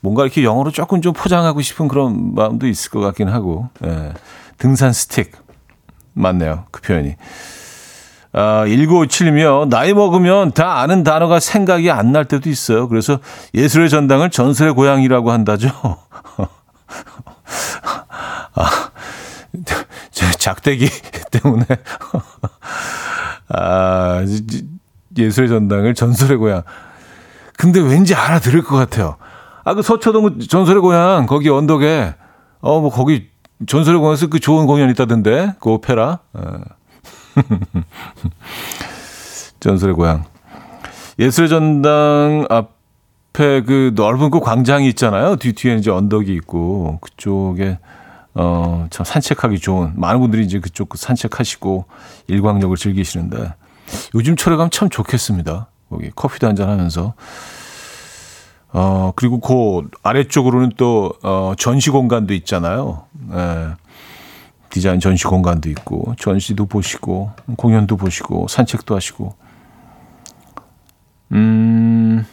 뭔가 0.00 0.22
이렇게 0.22 0.44
영어로 0.44 0.70
조금 0.70 1.02
좀 1.02 1.12
포장하고 1.12 1.60
싶은 1.60 1.88
그런 1.88 2.34
마음도 2.34 2.66
있을 2.68 2.90
것 2.92 3.00
같긴 3.00 3.28
하고. 3.28 3.68
예. 3.84 4.12
등산 4.58 4.92
스틱. 4.92 5.32
맞네요. 6.14 6.66
그 6.70 6.80
표현이. 6.82 7.16
아, 8.34 8.64
1957이며 8.66 9.68
나이 9.68 9.92
먹으면 9.92 10.52
다 10.52 10.80
아는 10.80 11.02
단어가 11.04 11.38
생각이 11.40 11.90
안 11.90 12.12
날 12.12 12.24
때도 12.26 12.48
있어요. 12.50 12.88
그래서 12.88 13.18
예술의 13.54 13.90
전당을 13.90 14.30
전설의 14.30 14.74
고향이라고 14.74 15.30
한다죠. 15.30 15.68
아, 18.54 18.90
작대기 20.38 20.88
때문에 21.30 21.64
아, 23.48 24.22
예술의 25.16 25.48
전당을 25.48 25.94
전설의 25.94 26.36
고향. 26.38 26.62
근데 27.56 27.80
왠지 27.80 28.14
알아들을 28.14 28.62
것 28.62 28.76
같아요. 28.76 29.16
아, 29.64 29.74
그 29.74 29.82
서초동 29.82 30.40
전설의 30.40 30.80
고향 30.82 31.26
거기 31.26 31.48
언덕에 31.48 32.14
어 32.60 32.80
뭐 32.80 32.90
거기 32.90 33.28
전설의 33.66 34.00
고향에서 34.00 34.26
그 34.28 34.40
좋은 34.40 34.66
공연 34.66 34.88
있다던데 34.90 35.54
그 35.60 35.70
오페라. 35.70 36.18
어. 36.32 36.60
전설의 39.60 39.94
고향. 39.94 40.24
예술의 41.18 41.48
전당 41.48 42.46
앞에 42.48 43.62
그 43.62 43.92
넓은 43.94 44.30
그 44.30 44.40
광장이 44.40 44.88
있잖아요. 44.90 45.36
뒤, 45.36 45.52
뒤에 45.52 45.76
이제 45.76 45.90
언덕이 45.90 46.32
있고, 46.34 46.98
그쪽에, 47.00 47.78
어, 48.34 48.86
참 48.90 49.04
산책하기 49.04 49.58
좋은, 49.58 49.92
많은 49.96 50.20
분들이 50.20 50.44
이제 50.44 50.58
그쪽 50.58 50.88
그 50.88 50.98
산책하시고 50.98 51.86
일광욕을 52.28 52.76
즐기시는데, 52.76 53.54
요즘철에 54.14 54.56
가면 54.56 54.70
참 54.70 54.88
좋겠습니다. 54.88 55.68
거기 55.90 56.10
커피도 56.14 56.46
한잔 56.46 56.70
하면서. 56.70 57.14
어, 58.74 59.12
그리고 59.16 59.38
그 59.38 59.86
아래쪽으로는 60.02 60.72
또, 60.78 61.12
어, 61.22 61.52
전시 61.58 61.90
공간도 61.90 62.32
있잖아요. 62.34 63.04
예. 63.32 63.74
디자인 64.72 65.00
전시 65.00 65.24
공간도 65.24 65.68
있고 65.68 66.14
전시도 66.18 66.64
보시고 66.64 67.30
공연도 67.58 67.98
보시고 67.98 68.48
산책도 68.48 68.96
하시고 68.96 69.36
음 71.32 72.26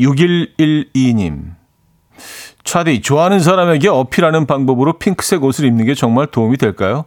6112님 0.00 1.56
차디 2.64 3.02
좋아하는 3.02 3.38
사람에게 3.38 3.88
어필하는 3.88 4.46
방법으로 4.46 4.98
핑크색 4.98 5.44
옷을 5.44 5.66
입는 5.66 5.84
게 5.84 5.94
정말 5.94 6.26
도움이 6.26 6.56
될까요? 6.56 7.04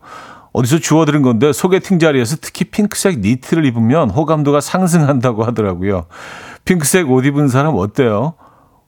어디서 0.53 0.77
주워 0.77 1.05
들은 1.05 1.23
건데 1.23 1.51
소개팅 1.51 1.97
자리에서 1.97 2.37
특히 2.39 2.65
핑크색 2.65 3.19
니트를 3.19 3.65
입으면 3.65 4.11
호감도가 4.11 4.61
상승한다고 4.61 5.43
하더라고요. 5.43 6.05
핑크색 6.65 7.09
옷 7.09 7.25
입은 7.25 7.47
사람 7.47 7.75
어때요? 7.75 8.35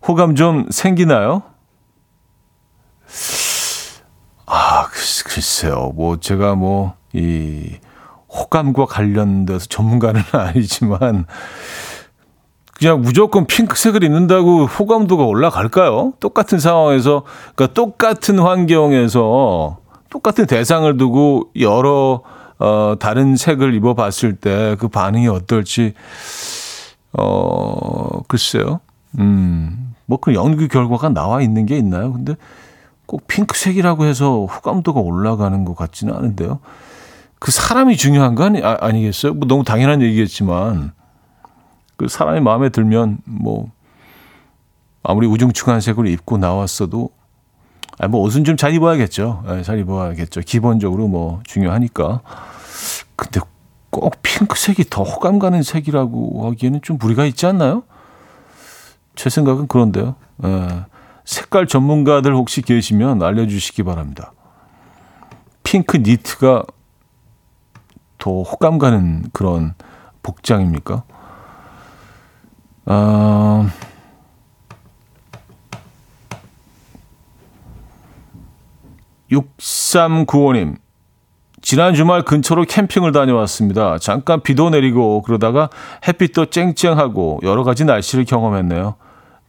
호감 0.07 0.35
좀 0.35 0.67
생기나요? 0.69 1.41
아, 4.45 4.87
글쎄요. 5.39 5.93
뭐, 5.95 6.17
제가 6.19 6.55
뭐, 6.55 6.95
이, 7.13 7.77
호감과 8.27 8.87
관련돼서 8.87 9.67
전문가는 9.67 10.21
아니지만, 10.33 11.25
그냥 12.77 13.01
무조건 13.01 13.45
핑크색을 13.47 14.03
입는다고 14.03 14.65
호감도가 14.65 15.23
올라갈까요? 15.23 16.11
똑같은 16.19 16.59
상황에서, 16.59 17.23
그러니까 17.55 17.73
똑같은 17.73 18.37
환경에서 18.39 19.77
똑같은 20.09 20.45
대상을 20.45 20.97
두고 20.97 21.51
여러, 21.57 22.21
어, 22.59 22.95
다른 22.99 23.37
색을 23.37 23.73
입어봤을 23.75 24.35
때 24.35 24.75
그 24.77 24.89
반응이 24.89 25.29
어떨지, 25.29 25.93
어, 27.13 28.23
글쎄요. 28.27 28.81
음, 29.19 29.93
뭐 30.05 30.17
그 30.19 30.33
연구 30.33 30.67
결과가 30.67 31.09
나와 31.09 31.41
있는 31.41 31.65
게 31.65 31.77
있나요? 31.77 32.11
근데 32.13 32.35
꼭 33.09 33.25
핑크색이라고 33.25 34.05
해서 34.05 34.45
호감도가 34.45 34.99
올라가는 34.99 35.65
것 35.65 35.75
같지는 35.75 36.13
않은데요. 36.13 36.59
그 37.39 37.51
사람이 37.51 37.97
중요한 37.97 38.35
거 38.35 38.43
아니, 38.43 38.61
아, 38.63 38.77
니겠어요뭐 38.91 39.47
너무 39.47 39.63
당연한 39.63 40.03
얘기겠지만 40.03 40.91
그 41.97 42.07
사람이 42.07 42.39
마음에 42.41 42.69
들면 42.69 43.17
뭐 43.25 43.71
아무리 45.01 45.25
우중충한 45.25 45.81
색으로 45.81 46.07
입고 46.07 46.37
나왔어도 46.37 47.09
아니 47.97 48.11
뭐 48.11 48.21
옷은 48.21 48.43
좀 48.43 48.57
잘 48.57 48.75
입어야겠죠. 48.75 49.43
네, 49.47 49.63
잘 49.63 49.79
입어야겠죠. 49.79 50.41
기본적으로 50.41 51.07
뭐 51.07 51.41
중요하니까. 51.45 52.21
근데 53.15 53.39
꼭 53.89 54.21
핑크색이 54.21 54.85
더 54.91 55.01
호감 55.01 55.39
가는 55.39 55.63
색이라고 55.63 56.45
하기에는 56.51 56.81
좀 56.83 56.99
무리가 56.99 57.25
있지 57.25 57.47
않나요? 57.47 57.81
제 59.15 59.31
생각은 59.31 59.65
그런데요. 59.67 60.13
네. 60.37 60.67
색깔 61.29 61.67
전문가들 61.67 62.33
혹시 62.33 62.63
계시면 62.63 63.21
알려주시기 63.21 63.83
바랍니다. 63.83 64.31
핑크 65.61 65.97
니트가 65.97 66.63
더 68.17 68.41
호감 68.41 68.79
가는 68.79 69.25
그런 69.31 69.75
복장입니까? 70.23 71.03
아, 72.85 73.69
육삼구호님 79.29 80.77
지난 81.61 81.93
주말 81.93 82.25
근처로 82.25 82.63
캠핑을 82.63 83.11
다녀왔습니다. 83.11 83.99
잠깐 83.99 84.41
비도 84.41 84.71
내리고 84.71 85.21
그러다가 85.21 85.69
햇빛도 86.07 86.47
쨍쨍하고 86.47 87.41
여러 87.43 87.63
가지 87.63 87.85
날씨를 87.85 88.25
경험했네요. 88.25 88.95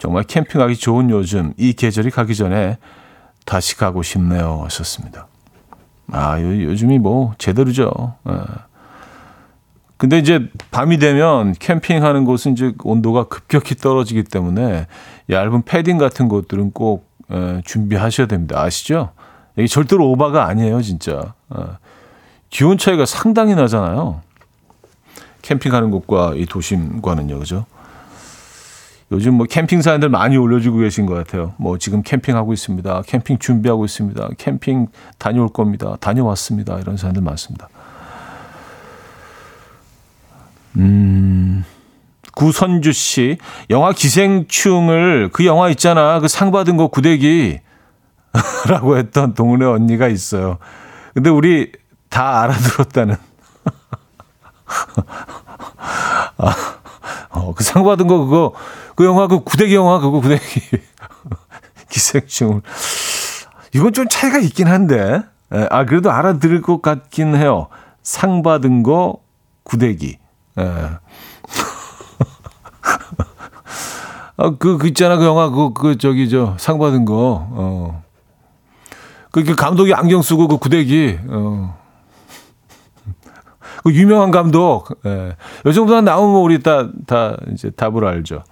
정말 0.01 0.25
캠핑하기 0.25 0.77
좋은 0.77 1.11
요즘 1.11 1.53
이 1.59 1.75
계절이 1.75 2.11
가기 2.11 2.35
전에 2.35 2.79
다시 3.45 3.77
가고 3.77 4.03
싶네요. 4.03 4.63
하셨습니다. 4.65 5.29
아, 6.11 6.41
요, 6.41 6.75
즘이 6.75 6.99
뭐 6.99 7.35
제대로죠. 7.37 8.15
예. 8.29 8.33
근데 9.99 10.19
이제 10.19 10.49
밤이 10.71 10.99
되면 10.99 11.53
캠핑하는 11.53 12.25
곳은 12.25 12.53
이제 12.53 12.73
온도가 12.83 13.25
급격히 13.25 13.75
떨어지기 13.75 14.25
때문에 14.25 14.87
얇은 15.29 15.63
패딩 15.63 15.99
같은 15.99 16.29
것들은 16.29 16.73
꼭 16.73 17.07
예, 17.31 17.61
준비하셔야 17.67 18.27
됩니다. 18.27 18.61
아시죠? 18.61 19.13
이게 19.57 19.67
절대로 19.67 20.11
오바가 20.11 20.47
아니에요, 20.47 20.81
진짜. 20.81 21.35
예. 21.55 21.63
기온 22.49 22.79
차이가 22.79 23.05
상당히 23.05 23.55
나잖아요. 23.55 24.23
캠핑하는 25.43 25.91
곳과 25.91 26.33
이 26.37 26.47
도심과는요, 26.47 27.39
그죠? 27.39 27.67
요즘 29.13 29.35
뭐 29.35 29.47
캠핑 29.47 29.83
사연들 29.83 30.09
많이 30.09 30.37
올려주고 30.37 30.79
계신 30.79 31.05
것 31.05 31.15
같아요. 31.15 31.53
뭐 31.57 31.79
지금 31.79 32.03
캠핑하고 32.03 32.53
있습니다. 32.53 33.03
캠핑 33.07 33.39
준비하고 33.39 33.85
있습니다. 33.85 34.29
캠핑 34.39 34.87
다녀올 35.19 35.49
겁니다. 35.49 35.97
다녀왔습니다. 36.01 36.79
이런 36.79 36.97
사연들 36.97 37.23
많습니다. 37.23 37.69
음, 40.77 41.65
구선주 42.35 42.93
씨, 42.93 43.39
영화 43.71 43.93
기생충을 43.93 45.31
그 45.33 45.45
영화 45.45 45.69
있잖아. 45.71 46.21
그 46.21 46.29
상 46.29 46.53
받은 46.53 46.77
거 46.77 46.87
구대기. 46.89 47.59
라고 48.69 48.97
했던 48.97 49.35
동네 49.35 49.65
언니가 49.65 50.07
있어요. 50.07 50.59
근데 51.15 51.31
우리 51.31 51.73
다 52.09 52.43
알아들었다는. 52.43 53.17
아, 56.39 56.55
어, 57.31 57.55
그 57.55 57.65
상 57.65 57.85
받은 57.85 58.07
거 58.07 58.19
그거 58.25 58.53
그 58.97 59.05
영화 59.05 59.27
그 59.27 59.41
구대기 59.45 59.75
영화 59.75 59.99
그거 59.99 60.21
구대기 60.21 60.61
기생충 61.91 62.63
이건 63.75 63.93
좀 63.93 64.07
차이가 64.09 64.39
있긴 64.39 64.67
한데 64.69 65.23
에, 65.53 65.61
예, 65.61 65.69
아 65.71 65.85
그래도 65.85 66.11
알아들을 66.11 66.63
것 66.63 66.81
같긴 66.83 67.35
해요. 67.37 67.69
상 68.03 68.43
받은 68.43 68.83
거 68.83 69.19
구대기. 69.65 70.19
에. 70.59 70.63
예. 70.63 70.91
아, 74.37 74.51
그, 74.59 74.79
그 74.79 74.87
있잖아. 74.89 75.17
그 75.17 75.25
영화, 75.25 75.51
그, 75.51 75.73
그, 75.75 75.99
저기, 75.99 76.31
저, 76.31 76.57
상 76.59 76.79
받은 76.79 77.05
거. 77.05 77.47
어. 77.51 78.03
그, 79.31 79.45
그 79.45 79.55
감독이 79.55 79.93
안경 79.93 80.23
쓰고 80.23 80.49
그 80.49 80.57
구대기. 80.57 81.19
어. 81.29 81.79
그 83.83 83.93
유명한 83.93 84.31
감독. 84.31 84.89
예. 85.07 85.37
요 85.67 85.73
정도만 85.73 86.05
나오면 86.05 86.43
우리 86.43 86.63
다, 86.63 86.89
다 87.07 87.37
이제 87.53 87.71
답을 87.71 88.05
알죠. 88.05 88.45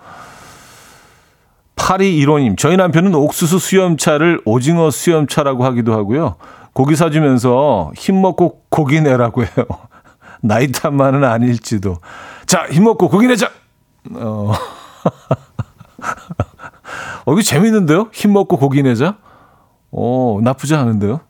8215님, 1.76 2.59
저희 2.59 2.76
남편은 2.76 3.14
옥수수 3.14 3.59
수염차를 3.59 4.43
오징어 4.45 4.91
수염차라고 4.91 5.64
하기도 5.64 5.95
하고요. 5.95 6.37
고기 6.72 6.97
사주면서 6.97 7.93
힘 7.97 8.20
먹고 8.20 8.62
고기 8.68 9.01
내라고 9.01 9.43
해요. 9.43 9.66
나이 10.43 10.70
탓만은 10.70 11.24
아닐지도. 11.24 11.97
자, 12.47 12.66
힘 12.70 12.85
먹고 12.85 13.09
고기 13.09 13.26
내자! 13.26 13.51
어. 14.12 14.53
어, 17.24 17.33
이거 17.33 17.43
재밌는데요? 17.43 18.09
힘 18.12 18.33
먹고 18.33 18.59
고기 18.59 18.83
내자? 18.83 19.16
어, 19.91 20.39
나쁘지 20.43 20.74
않은데요? 20.74 21.20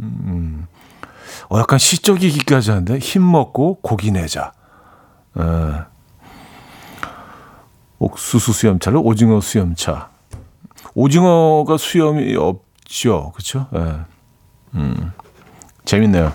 음. 0.00 0.66
어, 1.50 1.58
약간 1.58 1.78
시적이기까지 1.78 2.70
한데? 2.70 2.98
힘 2.98 3.30
먹고 3.30 3.76
고기 3.82 4.10
내자. 4.10 4.52
에. 5.38 5.42
옥수수 7.98 8.52
수염차를 8.52 8.98
오징어 9.02 9.40
수염차. 9.40 10.10
오징어가 10.94 11.76
수염이 11.76 12.36
없죠. 12.36 13.32
그쵸? 13.34 13.66
예. 13.74 13.94
음. 14.74 15.12
재밌네요. 15.84 16.32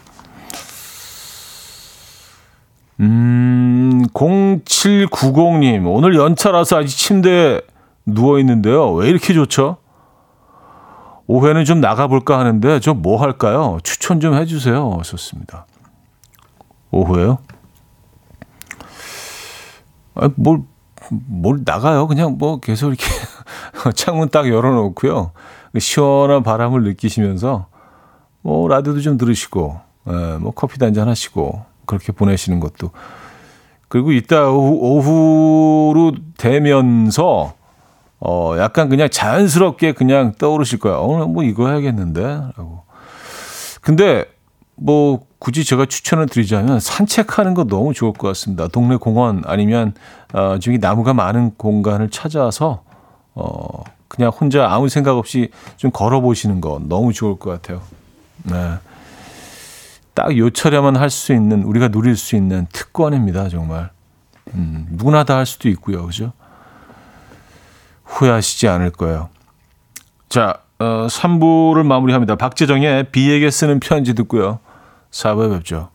음, 3.01 4.03
0790님, 4.13 5.85
오늘 5.87 6.15
연차라서 6.15 6.79
아직 6.79 6.97
침대에 6.97 7.61
누워 8.05 8.39
있는데요. 8.39 8.91
왜 8.91 9.07
이렇게 9.09 9.33
좋죠? 9.33 9.77
오후에는 11.29 11.63
좀 11.63 11.79
나가볼까 11.79 12.39
하는데, 12.39 12.79
좀뭐 12.79 13.21
할까요? 13.21 13.77
추천 13.83 14.19
좀 14.19 14.33
해주세요. 14.33 14.99
좋습니다. 15.03 15.67
오후에요? 16.89 17.37
아, 20.15 20.27
뭘, 20.35 20.63
뭘 21.11 21.59
나가요? 21.63 22.07
그냥 22.07 22.37
뭐 22.39 22.59
계속 22.59 22.87
이렇게 22.87 23.05
창문 23.93 24.29
딱 24.29 24.49
열어놓고요. 24.49 25.31
시원한 25.77 26.41
바람을 26.41 26.81
느끼시면서, 26.81 27.67
뭐, 28.41 28.67
라디오도 28.67 29.01
좀 29.01 29.19
들으시고, 29.19 29.79
예, 30.07 30.37
뭐, 30.39 30.49
커피도 30.49 30.87
한잔 30.87 31.07
하시고, 31.07 31.63
그렇게 31.85 32.11
보내시는 32.11 32.59
것도. 32.59 32.89
그리고 33.87 34.13
이따 34.13 34.49
오후, 34.49 35.93
오후로 35.93 36.13
되면서, 36.39 37.53
어, 38.19 38.55
약간 38.57 38.89
그냥 38.89 39.09
자연스럽게 39.09 39.93
그냥 39.93 40.33
떠오르실 40.37 40.79
거야. 40.79 40.97
오늘 40.97 41.27
뭐 41.27 41.43
이거 41.43 41.69
해야겠는데? 41.69 42.21
라고. 42.57 42.83
근데 43.81 44.25
뭐 44.75 45.21
굳이 45.39 45.63
제가 45.63 45.85
추천을 45.85 46.25
드리자면 46.27 46.79
산책하는 46.79 47.53
거 47.53 47.63
너무 47.63 47.93
좋을 47.93 48.13
것 48.13 48.27
같습니다. 48.29 48.67
동네 48.67 48.97
공원 48.97 49.41
아니면 49.45 49.93
어, 50.33 50.57
저기 50.59 50.77
나무가 50.79 51.13
많은 51.13 51.51
공간을 51.55 52.09
찾아서 52.09 52.83
어, 53.35 53.83
그냥 54.09 54.31
혼자 54.31 54.69
아무 54.69 54.89
생각 54.89 55.17
없이 55.17 55.49
좀 55.77 55.91
걸어보시는 55.91 56.59
거 56.61 56.81
너무 56.83 57.13
좋을 57.13 57.37
것 57.39 57.51
같아요. 57.51 57.81
네. 58.43 58.73
딱 60.13 60.35
요철에만 60.35 60.97
할 60.97 61.09
수 61.09 61.31
있는 61.33 61.63
우리가 61.63 61.87
누릴 61.87 62.17
수 62.17 62.35
있는 62.35 62.67
특권입니다. 62.73 63.47
정말. 63.47 63.91
음, 64.55 64.87
누구나 64.91 65.23
다 65.23 65.35
할 65.37 65.45
수도 65.45 65.69
있고요. 65.69 66.05
그죠? 66.05 66.33
후회하시지 68.09 68.67
않을 68.67 68.91
거예요. 68.91 69.29
자, 70.27 70.61
어, 70.79 71.07
3부를 71.09 71.85
마무리합니다. 71.85 72.35
박재정의 72.35 73.11
비에게 73.11 73.49
쓰는 73.51 73.79
편지 73.79 74.13
듣고요. 74.15 74.59
4부에 75.11 75.51
뵙죠. 75.57 75.89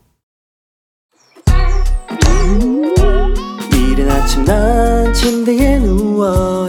이른 3.72 4.10
아침 4.10 4.44
난 4.44 5.12
침대에 5.12 5.78
누워 5.78 6.68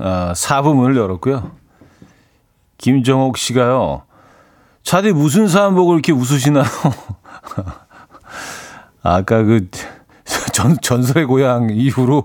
아, 0.00 0.32
4부 0.34 0.74
문을 0.74 0.96
열었고요. 0.96 1.50
김정옥 2.78 3.36
씨가요. 3.36 4.02
차디 4.82 5.12
무슨 5.12 5.46
사람 5.46 5.74
보고 5.74 5.92
이렇게 5.92 6.12
웃으시나요? 6.12 6.64
아까 9.02 9.42
그 9.42 9.68
전, 10.52 10.76
전설의 10.80 11.26
고향 11.26 11.68
이후로 11.70 12.24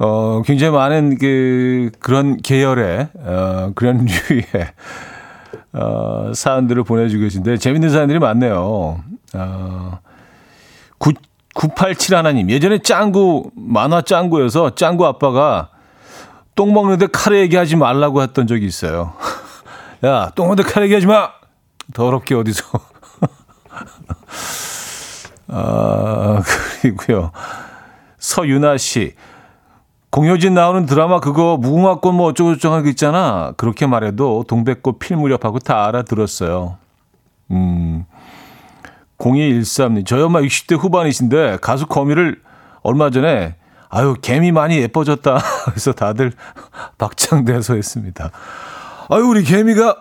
어, 0.00 0.42
굉장히 0.44 0.72
많은 0.72 1.18
그 1.18 1.90
그런 2.00 2.38
계열의 2.38 3.08
어, 3.18 3.72
그런 3.74 4.04
류의 4.06 4.44
어, 5.74 6.32
사연들을 6.34 6.84
보내주고 6.84 7.22
계신데 7.22 7.58
재밌는 7.58 7.90
사연들이 7.90 8.18
많네요. 8.18 9.02
어, 9.34 9.98
9, 10.98 11.12
987 11.54 12.16
하나님 12.16 12.50
예전에 12.50 12.78
짱구 12.78 13.50
만화 13.54 14.02
짱구여서 14.02 14.74
짱구 14.74 15.06
아빠가 15.06 15.68
똥 16.54 16.72
먹는데 16.72 17.08
카레 17.08 17.40
얘기하지 17.40 17.76
말라고 17.76 18.22
했던 18.22 18.46
적이 18.46 18.66
있어요. 18.66 19.14
야, 20.04 20.30
똥 20.34 20.48
먹는데 20.48 20.68
카레 20.68 20.86
얘기하지 20.86 21.06
마. 21.06 21.30
더럽게 21.92 22.34
어디서. 22.34 22.64
아, 25.48 26.42
그리고요. 26.80 27.32
서윤아 28.18 28.78
씨. 28.78 29.14
공효진 30.10 30.54
나오는 30.54 30.86
드라마 30.86 31.18
그거 31.18 31.58
무궁화꽃 31.60 32.14
뭐 32.14 32.28
어쩌고저쩌고 32.28 32.72
하는 32.72 32.84
거 32.84 32.90
있잖아. 32.90 33.52
그렇게 33.56 33.86
말해도 33.86 34.44
동백꽃 34.46 35.00
필 35.00 35.16
무렵하고 35.16 35.58
다 35.58 35.86
알아들었어요. 35.86 36.78
음. 37.50 38.04
0213님. 39.18 40.06
저희 40.06 40.22
엄마 40.22 40.40
60대 40.40 40.78
후반이신데 40.78 41.58
가수 41.60 41.86
거미를 41.86 42.40
얼마 42.82 43.10
전에 43.10 43.56
아유, 43.94 44.16
개미 44.20 44.50
많이 44.50 44.76
예뻐졌다. 44.78 45.38
그래서 45.70 45.92
다들 45.92 46.32
박장대소 46.98 47.76
했습니다. 47.76 48.32
아유, 49.08 49.24
우리 49.24 49.44
개미가, 49.44 49.96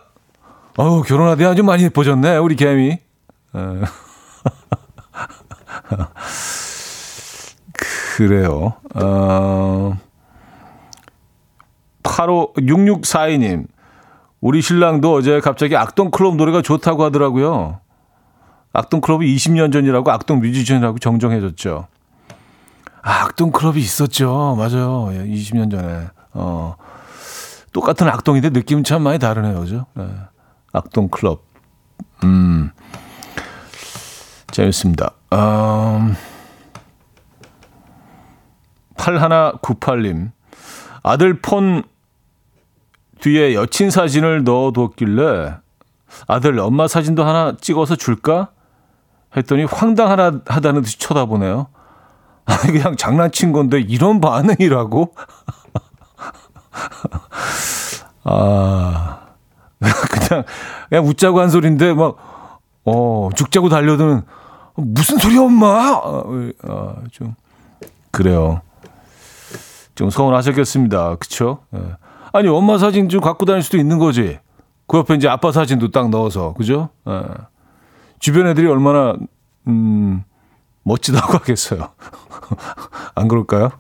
어우, 0.78 1.04
결혼하대 1.04 1.46
아주 1.46 1.64
많이 1.64 1.84
예뻐졌네, 1.84 2.38
우리 2.38 2.56
개미. 2.56 2.98
어. 3.54 3.82
그래요. 8.18 8.74
어, 8.96 9.96
85, 12.02 12.54
6642님. 12.54 13.68
우리 14.42 14.62
신랑도 14.62 15.14
어제 15.14 15.40
갑자기 15.40 15.78
악동클럽 15.78 16.36
노래가 16.36 16.64
좋다고 16.64 17.04
하더라고요. 17.04 17.80
악동클럽이 18.74 19.36
20년 19.36 19.72
전이라고 19.72 20.10
악동 20.10 20.40
뮤지션이라고 20.40 20.98
정정해줬죠. 20.98 21.88
아, 23.04 23.26
악동 23.26 23.52
클럽이 23.52 23.80
있었죠. 23.80 24.56
맞아요. 24.58 25.10
20년 25.12 25.70
전에. 25.70 26.08
어. 26.34 26.76
똑같은 27.74 28.08
악동인데 28.08 28.50
느낌은 28.52 28.84
참 28.84 29.02
많이 29.04 29.20
다르네요. 29.20 29.60
그죠? 29.60 29.86
네. 29.94 30.08
악동 30.72 31.10
클럽. 31.10 31.44
음. 32.24 32.72
재밌습니다. 34.52 35.12
음. 35.34 36.16
8198님. 38.96 40.32
아들 41.02 41.42
폰 41.42 41.84
뒤에 43.20 43.54
여친 43.54 43.90
사진을 43.90 44.44
넣어뒀길래 44.44 45.58
아들 46.28 46.60
엄마 46.60 46.88
사진도 46.88 47.26
하나 47.26 47.58
찍어서 47.60 47.96
줄까? 47.98 48.52
했더니 49.36 49.64
황당하다는 49.66 50.84
듯이 50.84 51.00
쳐다보네요. 51.00 51.68
그냥 52.46 52.96
장난친 52.96 53.52
건데 53.52 53.80
이런 53.80 54.22
반응이라고? 54.22 55.16
아, 58.26 59.20
그냥, 59.80 60.44
그냥 60.90 61.06
웃자고 61.06 61.40
한 61.40 61.50
소리인데 61.50 61.94
막, 61.94 62.18
어, 62.86 63.30
죽자고 63.36 63.70
달려드는 63.70 64.22
무슨 64.76 65.18
소리야, 65.18 65.42
엄마? 65.42 65.68
아, 65.68 66.24
아, 66.68 66.96
좀, 67.12 67.36
그래요. 68.12 68.62
좀 69.96 70.10
서운하셨겠습니다. 70.10 71.16
그쵸? 71.16 71.60
예. 71.76 71.80
아니, 72.32 72.48
엄마 72.48 72.78
사진 72.78 73.10
좀 73.10 73.22
갖고 73.22 73.46
다닐 73.46 73.62
수도 73.62 73.78
있는 73.78 74.00
거지. 74.00 74.40
그 74.88 74.98
옆에 74.98 75.16
이제 75.16 75.28
아빠 75.28 75.52
사진도 75.52 75.92
딱 75.92 76.10
넣어서, 76.10 76.54
그죠? 76.54 76.90
예. 77.08 77.22
주변 78.20 78.48
애들이 78.48 78.68
얼마나, 78.68 79.16
음, 79.68 80.24
멋지다고 80.84 81.34
하겠어요. 81.40 81.90
안 83.16 83.28
그럴까요? 83.28 83.72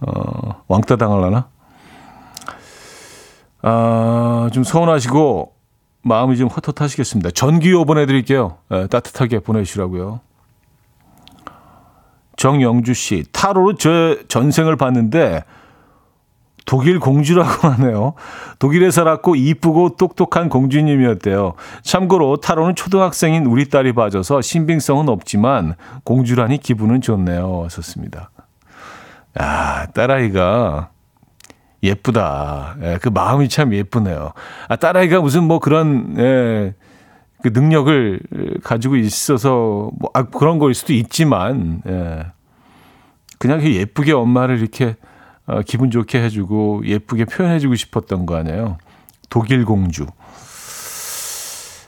어, 0.00 0.62
왕따 0.68 0.96
당할라나? 0.96 1.48
아, 3.62 4.50
좀 4.52 4.62
서운하시고, 4.62 5.54
마음이 6.02 6.36
좀 6.36 6.48
헛헛하시겠습니다. 6.48 7.30
전기요 7.30 7.84
보내드릴게요. 7.84 8.58
예, 8.72 8.86
따뜻하게 8.86 9.40
보내주시라고요. 9.40 10.20
정영주 12.36 12.94
씨, 12.94 13.24
타로로 13.32 13.74
저 13.76 14.16
전생을 14.28 14.76
봤는데 14.76 15.42
독일 16.66 17.00
공주라고 17.00 17.68
하네요. 17.68 18.12
독일에 18.58 18.90
살았고 18.90 19.36
이쁘고 19.36 19.96
똑똑한 19.96 20.50
공주님이었대요. 20.50 21.54
참고로 21.82 22.36
타로는 22.36 22.74
초등학생인 22.74 23.46
우리 23.46 23.68
딸이 23.70 23.94
봐줘서 23.94 24.42
신빙성은 24.42 25.08
없지만 25.08 25.74
공주라니 26.04 26.58
기분은 26.58 27.00
좋네요. 27.00 27.68
썼습니다. 27.70 28.30
아, 29.38 29.86
딸아이가 29.94 30.90
예쁘다. 31.82 32.76
예, 32.82 32.98
그 33.00 33.08
마음이 33.08 33.48
참 33.48 33.72
예쁘네요. 33.72 34.32
아, 34.68 34.76
딸아이가 34.76 35.20
무슨 35.20 35.44
뭐 35.44 35.60
그런, 35.60 36.14
예, 36.18 36.74
그 37.42 37.48
능력을 37.48 38.20
가지고 38.64 38.96
있어서 38.96 39.90
뭐 39.98 40.10
아, 40.14 40.24
그런 40.24 40.58
거일 40.58 40.74
수도 40.74 40.92
있지만 40.94 41.82
예. 41.86 42.26
그냥 43.38 43.62
예쁘게 43.62 44.12
엄마를 44.12 44.58
이렇게 44.58 44.96
어, 45.46 45.62
기분 45.62 45.90
좋게 45.90 46.22
해주고 46.22 46.86
예쁘게 46.86 47.24
표현해주고 47.26 47.74
싶었던 47.74 48.26
거 48.26 48.36
아니에요. 48.36 48.78
독일 49.30 49.64
공주. 49.64 50.06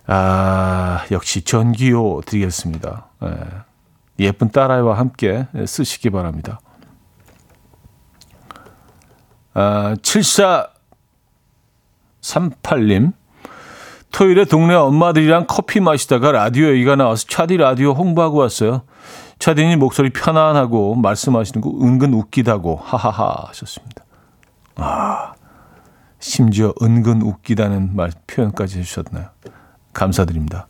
아 0.06 1.04
역시 1.10 1.42
전기요 1.42 2.20
드리겠습니다. 2.24 3.08
예. 3.24 3.28
예쁜 4.20 4.50
딸아이와 4.50 4.98
함께 4.98 5.46
쓰시기 5.66 6.10
바랍니다. 6.10 6.60
아, 9.54 9.96
7438님. 12.20 13.12
토요일에 14.12 14.44
동네 14.44 14.74
엄마들이랑 14.74 15.46
커피 15.48 15.80
마시다가 15.80 16.32
라디오 16.32 16.68
얘기가 16.68 16.96
나와서 16.96 17.26
차디 17.28 17.56
라디오 17.58 17.92
홍보하고 17.92 18.38
왔어요. 18.38 18.82
차디님 19.38 19.78
목소리 19.78 20.10
편안하고 20.10 20.96
말씀하시는 20.96 21.60
거 21.60 21.70
은근 21.80 22.12
웃기다고 22.14 22.76
하하하 22.76 23.46
하셨습니다. 23.48 24.04
아, 24.76 25.32
심지어 26.18 26.72
은근 26.82 27.22
웃기다는 27.22 27.94
말 27.94 28.10
표현까지 28.26 28.80
해주셨나요? 28.80 29.26
감사드립니다. 29.92 30.66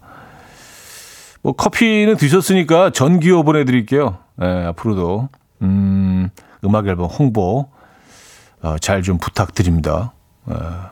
뭐 1.43 1.53
커피는 1.55 2.17
드셨으니까 2.17 2.91
전기요 2.91 3.43
보내드릴게요. 3.45 4.19
네, 4.37 4.65
앞으로도 4.67 5.29
음, 5.63 6.31
음악 6.65 6.87
앨범 6.87 7.07
홍보 7.07 7.71
어, 8.61 8.77
잘 8.79 9.03
좀 9.03 9.19
부탁드립니다. 9.19 10.13
어, 10.47 10.91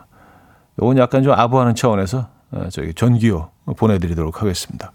이건 0.77 0.97
약간 0.97 1.23
좀 1.23 1.33
아부하는 1.33 1.75
차원에서 1.75 2.29
어, 2.51 2.69
저기 2.69 2.93
전기요 2.93 3.51
보내드리도록 3.75 4.41
하겠습니다. 4.41 4.91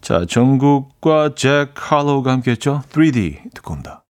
자, 0.00 0.24
정국과 0.28 1.34
잭 1.34 1.72
할로우가 1.74 2.32
함께했죠. 2.32 2.82
3D 2.90 3.54
듣고 3.54 3.72
옵니다. 3.72 4.04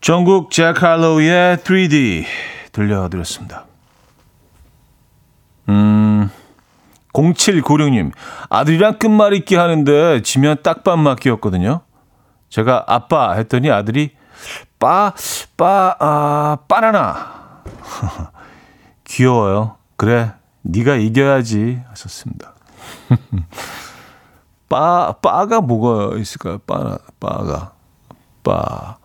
정국 0.00 0.50
잭 0.50 0.82
할로우의 0.82 1.58
3D 1.58 2.24
들려드렸습니다. 2.72 3.66
음, 5.68 6.30
0796님, 7.12 8.12
아들이랑 8.48 8.98
끝말잇기 8.98 9.56
하는데 9.56 10.22
지면 10.22 10.62
딱밥 10.62 10.98
맞기였거든요. 10.98 11.82
제가 12.48 12.84
아빠 12.86 13.32
했더니 13.32 13.70
아들이 13.70 14.12
빠, 14.78 15.12
빠, 15.56 15.96
아, 15.98 16.58
바나나. 16.66 17.62
귀여워요. 19.04 19.76
그래, 19.96 20.32
네가 20.62 20.96
이겨야지 20.96 21.82
하셨습니다. 21.90 22.54
빠, 24.70 25.12
빠가 25.20 25.60
뭐가 25.60 26.16
있을까요? 26.16 26.58
빠, 26.66 26.96
빠가. 27.18 27.72
빠, 28.42 28.96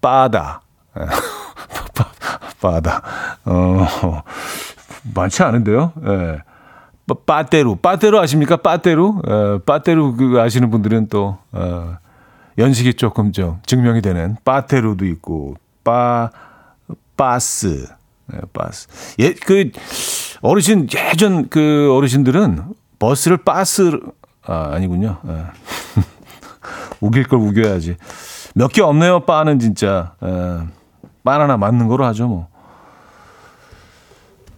빠다. 0.00 0.60
빠, 0.94 2.04
빠다. 2.60 3.02
어, 3.46 4.22
많지 5.14 5.42
않은데요? 5.42 5.92
예. 6.04 6.08
네. 6.08 6.38
빠떼루. 7.26 7.76
빠떼루 7.76 8.20
아십니까? 8.20 8.58
빠떼루? 8.58 9.22
예, 9.26 9.64
빠떼루 9.64 10.14
그 10.16 10.40
아시는 10.40 10.70
분들은 10.70 11.08
또, 11.08 11.38
어, 11.50 11.96
연식이 12.58 12.94
조금 12.94 13.32
좀 13.32 13.58
증명이 13.64 14.02
되는 14.02 14.36
빠테루도 14.44 15.06
있고 15.06 15.56
빠 15.82 16.30
빠스 17.16 17.88
네, 18.26 18.38
빠스 18.52 18.88
예그 19.18 19.70
어르신 20.42 20.88
예전 20.94 21.48
그 21.48 21.90
어르신들은 21.94 22.74
버스를 22.98 23.38
빠스 23.38 23.98
아 24.46 24.70
아니군요 24.72 25.18
예. 25.26 25.44
우길 27.00 27.24
걸 27.28 27.38
우겨야지 27.40 27.96
몇 28.54 28.72
개 28.72 28.82
없네요 28.82 29.20
빠는 29.20 29.58
진짜 29.58 30.14
예. 30.24 30.60
바나나 31.24 31.56
맞는 31.56 31.88
거로 31.88 32.04
하죠 32.06 32.26
뭐 32.28 32.48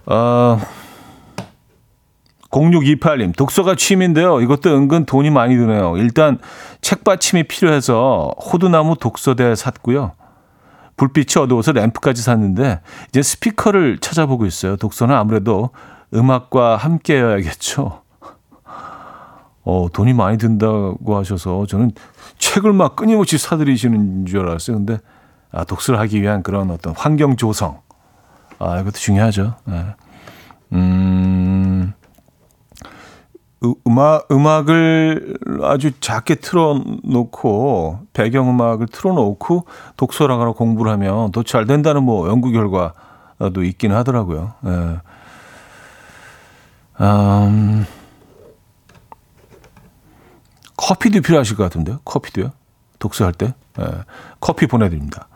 어, 0.07 0.59
0628님, 2.51 3.37
독서가 3.37 3.77
취미인데요. 3.77 4.41
이것도 4.41 4.75
은근 4.77 5.07
돈이 5.07 5.31
많이 5.31 5.57
드네요. 5.57 5.97
일단 5.97 6.39
책받침이 6.83 7.45
필요해서 7.45 8.33
호두나무 8.37 8.97
독서대 8.97 9.55
샀고요. 9.55 10.13
불빛이 10.97 11.43
어두워서 11.43 11.73
램프까지 11.73 12.21
샀는데 12.21 12.81
이제 13.09 13.23
스피커를 13.23 13.99
찾아보고 13.99 14.45
있어요. 14.45 14.77
독서는 14.77 15.15
아무래도 15.15 15.71
음악과 16.13 16.77
함께여야겠죠. 16.77 18.02
어, 19.65 19.87
돈이 19.93 20.13
많이 20.13 20.39
든다고 20.39 21.17
하셔서 21.17 21.67
저는 21.67 21.93
책을 22.39 22.73
막 22.73 22.97
끊임없이 22.97 23.39
사들이시는 23.39 24.27
줄 24.27 24.41
알았어요. 24.49 24.77
근데 24.79 24.99
아, 25.53 25.65
독서를 25.65 26.01
하기 26.01 26.21
위한 26.23 26.43
그런 26.43 26.71
어떤 26.71 26.95
환경 26.97 27.37
조성. 27.37 27.81
아, 28.59 28.81
이것도 28.81 28.93
중요하죠. 28.93 29.55
네. 29.67 29.85
음, 30.73 31.93
음악, 33.87 34.27
음악을 34.33 35.37
아주 35.63 35.93
작게 36.01 36.37
틀어놓고, 36.37 38.01
배경음악을 38.15 38.87
틀어놓고 38.89 39.67
독서를 39.97 40.35
하거나 40.35 40.53
공부를 40.53 40.91
하면 40.93 41.31
더 41.33 41.43
잘 41.43 41.67
된다는 41.67 42.03
뭐 42.03 42.29
연구 42.29 42.51
결과도 42.51 43.63
있기는 43.63 43.95
하더라고요. 43.95 44.55
예. 44.67 45.01
음, 47.01 47.87
커피도 50.83 51.21
필요하실 51.21 51.57
것 51.57 51.63
같은데요? 51.63 52.01
커피도요? 52.05 52.51
독서할 52.99 53.33
때? 53.33 53.55
예. 53.79 53.85
커피 54.41 54.67
보내드립니다. 54.67 55.29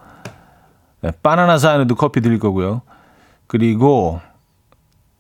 예. 1.04 1.12
바나나 1.22 1.56
사연에도 1.58 1.94
커피 1.94 2.20
드릴 2.20 2.40
거고요. 2.40 2.82
그리고 3.46 4.20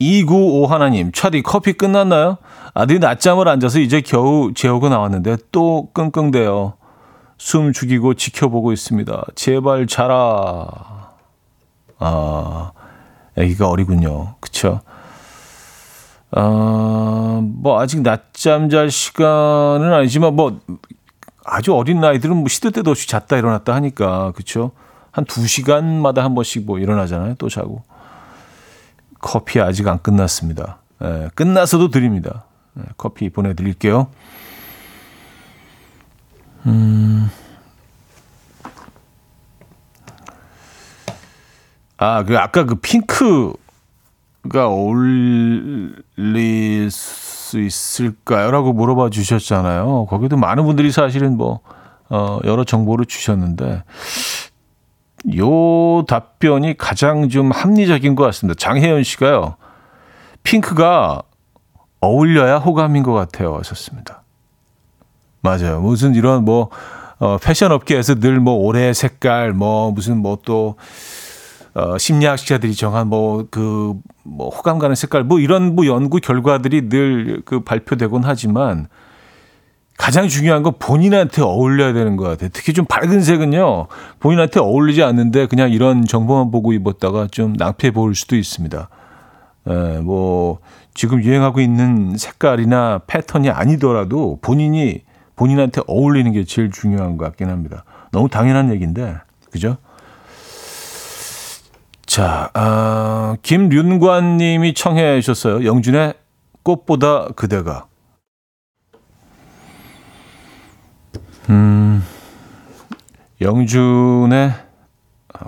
295 0.00 0.66
하나님, 0.66 1.12
차디 1.12 1.42
커피 1.42 1.72
끝났나요? 1.74 2.38
아들이 2.74 2.98
낮잠을 2.98 3.48
앉아서 3.48 3.78
이제 3.78 4.00
겨우 4.00 4.52
재우고 4.52 4.88
나왔는데 4.88 5.36
또 5.52 5.90
끙끙대요. 5.94 6.74
숨 7.38 7.72
죽이고 7.72 8.14
지켜보고 8.14 8.72
있습니다. 8.72 9.26
제발 9.36 9.86
자라. 9.86 11.12
아, 11.98 12.72
아기가 13.38 13.68
어리군요. 13.68 14.34
그쵸? 14.40 14.80
아, 16.38 17.40
뭐, 17.42 17.80
아직 17.80 18.02
낮잠 18.02 18.68
잘 18.68 18.90
시간은 18.90 19.90
아니지만, 19.90 20.36
뭐, 20.36 20.60
아주 21.46 21.74
어린 21.74 22.00
나이들은 22.00 22.36
뭐 22.36 22.48
시도 22.48 22.70
때도 22.70 22.90
없이 22.90 23.08
잤다 23.08 23.38
일어났다 23.38 23.74
하니까, 23.74 24.32
그쵸? 24.32 24.72
한두 25.12 25.46
시간마다 25.46 26.22
한 26.22 26.34
번씩 26.34 26.66
뭐 26.66 26.78
일어나잖아요. 26.78 27.36
또 27.36 27.48
자고. 27.48 27.82
커피 29.18 29.60
아직 29.60 29.88
안 29.88 30.02
끝났습니다. 30.02 30.80
예, 31.02 31.30
끝나서도 31.34 31.88
드립니다. 31.88 32.44
예, 32.78 32.82
커피 32.98 33.30
보내 33.30 33.54
드릴게요. 33.54 34.08
음. 36.66 37.30
아, 41.96 42.24
그 42.24 42.36
아까 42.38 42.64
그 42.64 42.74
핑크 42.74 43.54
가 44.48 44.68
어울릴 44.68 45.94
수 46.90 47.60
있을까요? 47.60 48.50
라고 48.50 48.72
물어봐 48.72 49.10
주셨잖아요. 49.10 50.06
거기도 50.08 50.36
많은 50.36 50.64
분들이 50.64 50.90
사실은 50.90 51.36
뭐 51.36 51.60
어, 52.08 52.38
여러 52.44 52.64
정보를 52.64 53.06
주셨는데 53.06 53.82
요 55.36 56.04
답변이 56.06 56.76
가장 56.76 57.28
좀 57.28 57.50
합리적인 57.50 58.14
것 58.14 58.24
같습니다. 58.24 58.56
장혜연 58.58 59.02
씨가요. 59.02 59.56
핑크가 60.42 61.22
어울려야 62.00 62.58
호감인 62.58 63.02
것 63.02 63.12
같아요. 63.12 63.56
하셨습니다. 63.56 64.22
맞아요. 65.40 65.80
무슨 65.80 66.14
이런 66.14 66.44
뭐, 66.44 66.70
어, 67.18 67.38
패션 67.38 67.72
업계에서 67.72 68.16
늘 68.16 68.38
뭐 68.40 68.54
올해 68.54 68.92
색깔, 68.92 69.52
뭐 69.52 69.90
무슨 69.90 70.18
뭐 70.18 70.38
또, 70.44 70.76
어, 71.76 71.98
심리학자들이 71.98 72.74
정한 72.74 73.08
뭐, 73.08 73.46
그, 73.50 73.92
뭐, 74.22 74.48
호감 74.48 74.78
가는 74.78 74.96
색깔, 74.96 75.24
뭐 75.24 75.38
이런 75.38 75.74
뭐 75.74 75.86
연구 75.86 76.20
결과들이 76.20 76.88
늘 76.88 77.42
그 77.44 77.60
발표되곤 77.60 78.22
하지만 78.24 78.86
가장 79.98 80.26
중요한 80.26 80.62
건 80.62 80.72
본인한테 80.78 81.42
어울려야 81.42 81.92
되는 81.92 82.16
것 82.16 82.24
같아요. 82.24 82.48
특히 82.52 82.72
좀 82.72 82.86
밝은 82.86 83.20
색은요, 83.20 83.88
본인한테 84.20 84.58
어울리지 84.60 85.02
않는데 85.02 85.46
그냥 85.46 85.70
이런 85.70 86.04
정보만 86.06 86.50
보고 86.50 86.72
입었다가 86.72 87.28
좀 87.30 87.52
낭패 87.52 87.90
보일 87.90 88.14
수도 88.14 88.36
있습니다. 88.36 88.88
에, 89.68 89.98
뭐, 90.00 90.60
지금 90.94 91.22
유행하고 91.22 91.60
있는 91.60 92.16
색깔이나 92.16 93.02
패턴이 93.06 93.50
아니더라도 93.50 94.38
본인이 94.40 95.02
본인한테 95.34 95.82
어울리는 95.86 96.32
게 96.32 96.44
제일 96.44 96.70
중요한 96.70 97.18
것 97.18 97.26
같긴 97.26 97.50
합니다. 97.50 97.84
너무 98.12 98.30
당연한 98.30 98.72
얘기인데, 98.72 99.16
그죠? 99.50 99.76
자, 102.16 102.48
아, 102.54 103.36
김윤관 103.42 104.38
님이 104.38 104.72
청해 104.72 105.20
주셨어요. 105.20 105.66
영준의 105.66 106.14
꽃보다 106.62 107.28
그대가. 107.36 107.88
음, 111.50 112.02
영준의 113.42 114.54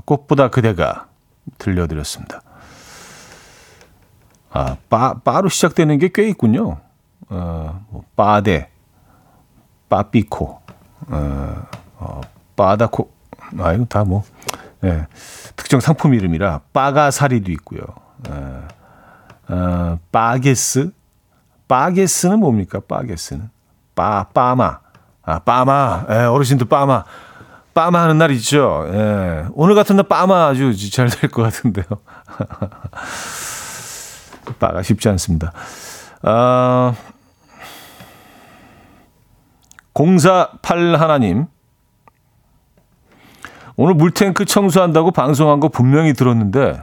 꽃보다 0.05 0.51
그대가 0.51 1.09
들려드렸습니다. 1.57 2.43
아, 4.51 4.77
빠, 4.91 5.15
빠로 5.15 5.49
시작되는 5.49 5.99
게 5.99 6.11
꽤 6.13 6.29
있군요. 6.29 6.81
어, 7.31 7.87
뭐, 7.89 8.05
빠데, 8.15 8.71
빠삐코, 9.89 10.61
어, 11.09 11.67
어, 11.97 12.21
빠다코, 12.57 13.11
아, 13.59 13.73
이거 13.73 13.87
다 13.87 14.05
뭐, 14.05 14.23
예, 14.85 15.07
특정 15.69 15.81
상품 15.81 16.15
이름이라 16.15 16.63
빠가사리도 16.73 17.53
있고요. 17.53 17.81
예, 18.31 19.53
어, 19.55 19.99
빠게스, 20.11 20.93
빠게스는 21.69 22.39
뭡니까? 22.41 22.81
빠게스는 22.81 23.51
빠, 23.95 24.25
빠마. 24.33 24.79
아, 25.23 25.39
빠마. 25.41 26.07
예, 26.09 26.15
어르신들 26.25 26.69
빠마. 26.69 27.05
빠마 27.75 28.01
하는 28.01 28.17
날 28.17 28.31
있죠. 28.31 28.87
예. 28.95 29.45
오늘 29.53 29.75
같은 29.75 29.97
날 29.97 30.09
빠마 30.09 30.47
아주 30.47 30.73
잘 30.91 31.11
될 31.11 31.31
것 31.31 31.43
같은데요. 31.43 31.85
빠가 34.59 34.83
쉽지 34.83 35.11
않습니다. 35.11 35.53
아, 36.23 36.95
048 39.93 40.95
하나님. 40.97 41.45
오늘 43.81 43.95
물탱크 43.95 44.45
청소한다고 44.45 45.13
방송한 45.13 45.61
거 45.61 45.69
분명히 45.69 46.13
들었는데 46.13 46.83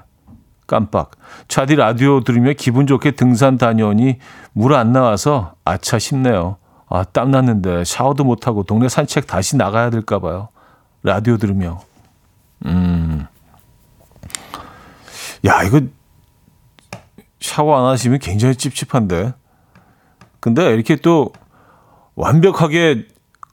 깜빡. 0.65 1.11
차디 1.49 1.75
라디오 1.75 2.21
들으며 2.21 2.53
기분 2.53 2.87
좋게 2.87 3.11
등산 3.11 3.57
다녀오니 3.57 4.19
물 4.53 4.73
안 4.73 4.93
나와서 4.93 5.55
아차 5.65 5.99
싶네요. 5.99 6.55
아, 6.87 7.03
땀 7.03 7.31
났는데 7.31 7.83
샤워도 7.83 8.23
못 8.23 8.47
하고 8.47 8.63
동네 8.63 8.87
산책 8.87 9.27
다시 9.27 9.57
나가야 9.57 9.89
될까 9.89 10.19
봐요. 10.19 10.47
라디오 11.03 11.35
들으며. 11.35 11.81
음. 12.65 13.27
야, 15.45 15.63
이거 15.63 15.81
샤워 17.41 17.77
안 17.77 17.91
하시면 17.91 18.19
굉장히 18.19 18.55
찝찝한데. 18.55 19.33
근데 20.39 20.73
이렇게 20.73 20.95
또 20.95 21.33
완벽하게 22.15 23.05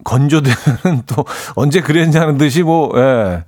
건조되는 0.05 1.03
또 1.07 1.24
언제 1.55 1.80
그랬냐는 1.80 2.38
듯이 2.38 2.62
뭐, 2.62 2.92
예. 2.96 3.44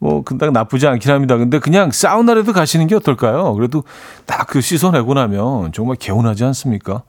뭐, 0.00 0.22
그닥 0.22 0.52
나쁘지 0.52 0.86
않긴 0.86 1.10
합니다. 1.10 1.36
근데 1.36 1.58
그냥 1.58 1.90
사우나라도 1.90 2.52
가시는 2.52 2.86
게 2.86 2.94
어떨까요? 2.94 3.52
그래도 3.54 3.82
딱 4.26 4.46
그 4.48 4.60
씻어내고 4.60 5.14
나면 5.14 5.72
정말 5.72 5.96
개운하지 5.96 6.44
않습니까? 6.44 7.02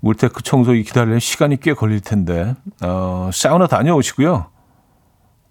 물테크 0.00 0.42
청소기 0.42 0.82
기다리는 0.82 1.18
시간이 1.20 1.58
꽤 1.60 1.74
걸릴 1.74 2.00
텐데, 2.00 2.54
어, 2.82 3.30
사우나 3.32 3.66
다녀오시고요. 3.66 4.46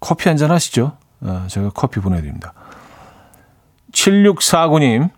커피 0.00 0.28
한 0.28 0.36
잔 0.36 0.50
하시죠. 0.50 0.92
어, 1.20 1.44
제가 1.48 1.70
커피 1.70 2.00
보내드립니다. 2.00 2.52
7649님, 3.92 5.10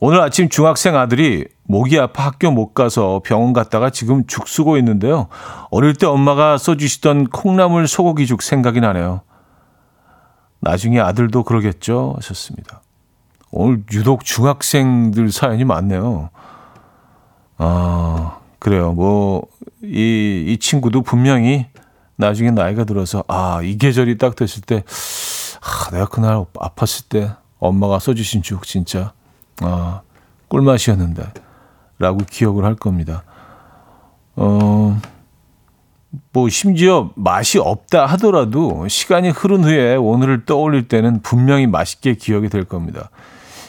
오늘 0.00 0.20
아침 0.20 0.48
중학생 0.48 0.96
아들이 0.96 1.46
목이 1.66 1.98
아파 1.98 2.26
학교 2.26 2.50
못 2.50 2.74
가서 2.74 3.22
병원 3.24 3.52
갔다가 3.52 3.90
지금 3.90 4.26
죽 4.26 4.48
쓰고 4.48 4.76
있는데요. 4.78 5.28
어릴 5.70 5.94
때 5.94 6.06
엄마가 6.06 6.58
써주시던 6.58 7.28
콩나물 7.28 7.88
소고기 7.88 8.26
죽 8.26 8.42
생각이 8.42 8.80
나네요. 8.80 9.22
나중에 10.60 11.00
아들도 11.00 11.42
그러겠죠? 11.42 12.14
하셨습니다. 12.16 12.82
오늘 13.50 13.82
유독 13.92 14.24
중학생들 14.24 15.30
사연이 15.30 15.64
많네요. 15.64 16.30
아, 17.56 18.38
그래요. 18.58 18.92
뭐, 18.92 19.46
이, 19.82 20.44
이 20.48 20.58
친구도 20.58 21.02
분명히 21.02 21.66
나중에 22.16 22.50
나이가 22.50 22.84
들어서, 22.84 23.24
아, 23.28 23.60
이 23.62 23.78
계절이 23.78 24.18
딱 24.18 24.36
됐을 24.36 24.62
때, 24.62 24.84
아, 25.60 25.90
내가 25.92 26.06
그날 26.06 26.44
아팠을 26.54 27.08
때 27.08 27.30
엄마가 27.58 27.98
써주신 27.98 28.42
죽 28.42 28.64
진짜, 28.64 29.12
아, 29.60 30.00
꿀맛이었는데, 30.48 31.43
라고 32.04 32.18
기억을 32.30 32.66
할 32.66 32.74
겁니다. 32.74 33.24
어, 34.36 35.00
뭐, 36.32 36.48
심지어 36.50 37.10
맛이 37.14 37.58
없다 37.58 38.04
하더라도 38.04 38.86
시간이 38.88 39.30
흐른 39.30 39.64
후에 39.64 39.96
오늘을 39.96 40.44
떠올릴 40.44 40.86
때는 40.86 41.22
분명히 41.22 41.66
맛있게 41.66 42.14
기억이 42.14 42.50
될 42.50 42.64
겁니다. 42.64 43.08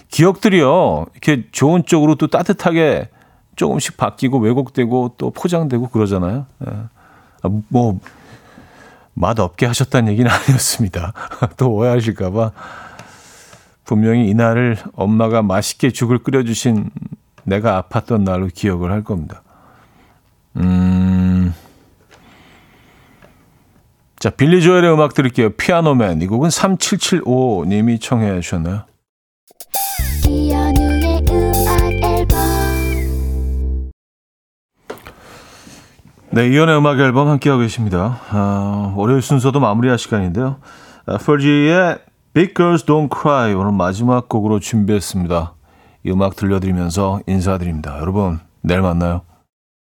기억들이요, 0.09 1.05
이렇게 1.13 1.45
좋은 1.53 1.85
쪽으로 1.85 2.15
또 2.15 2.27
따뜻하게 2.27 3.09
조금씩 3.55 3.95
바뀌고 3.95 4.39
왜곡되고 4.39 5.15
또 5.17 5.31
포장되고 5.31 5.87
그러잖아요. 5.87 6.45
예. 6.67 6.71
아, 7.41 7.49
뭐, 7.69 7.99
맛 9.13 9.39
없게 9.39 9.65
하셨다는 9.65 10.11
얘기는 10.11 10.29
아니었습니다. 10.29 11.13
또 11.55 11.71
오해하실까봐. 11.71 12.51
분명히 13.85 14.27
이날을 14.27 14.77
엄마가 14.93 15.41
맛있게 15.41 15.91
죽을 15.91 16.17
끓여주신 16.17 16.89
내가 17.45 17.81
아팠던 17.81 18.23
날로 18.23 18.47
기억을 18.53 18.91
할 18.91 19.03
겁니다. 19.03 19.41
음. 20.57 21.53
자, 24.19 24.29
빌리 24.29 24.61
조엘의 24.61 24.91
음악 24.91 25.13
들을게요. 25.13 25.51
피아노맨. 25.51 26.21
이 26.21 26.27
곡은 26.27 26.49
3775님이 26.49 28.01
청해 28.01 28.41
주셨나요? 28.41 28.83
네, 36.31 36.49
이연의 36.49 36.77
음악 36.77 36.99
앨범 36.99 37.29
함께하고 37.29 37.61
계십니다. 37.61 38.19
아, 38.29 38.93
월요일 38.97 39.21
순서도 39.21 39.61
마무리할 39.61 39.97
시간인데요. 39.97 40.57
아, 41.05 41.17
퍼지의 41.17 41.99
Big 42.33 42.53
Girls 42.53 42.85
Don't 42.85 43.09
Cry 43.09 43.53
오늘 43.53 43.71
마지막 43.71 44.27
곡으로 44.27 44.59
준비했습니다. 44.59 45.54
이 46.05 46.11
음악 46.11 46.35
들려드리면서 46.35 47.21
인사드립니다. 47.25 47.97
여러분, 47.99 48.39
내일 48.61 48.81
만나요. 48.81 49.21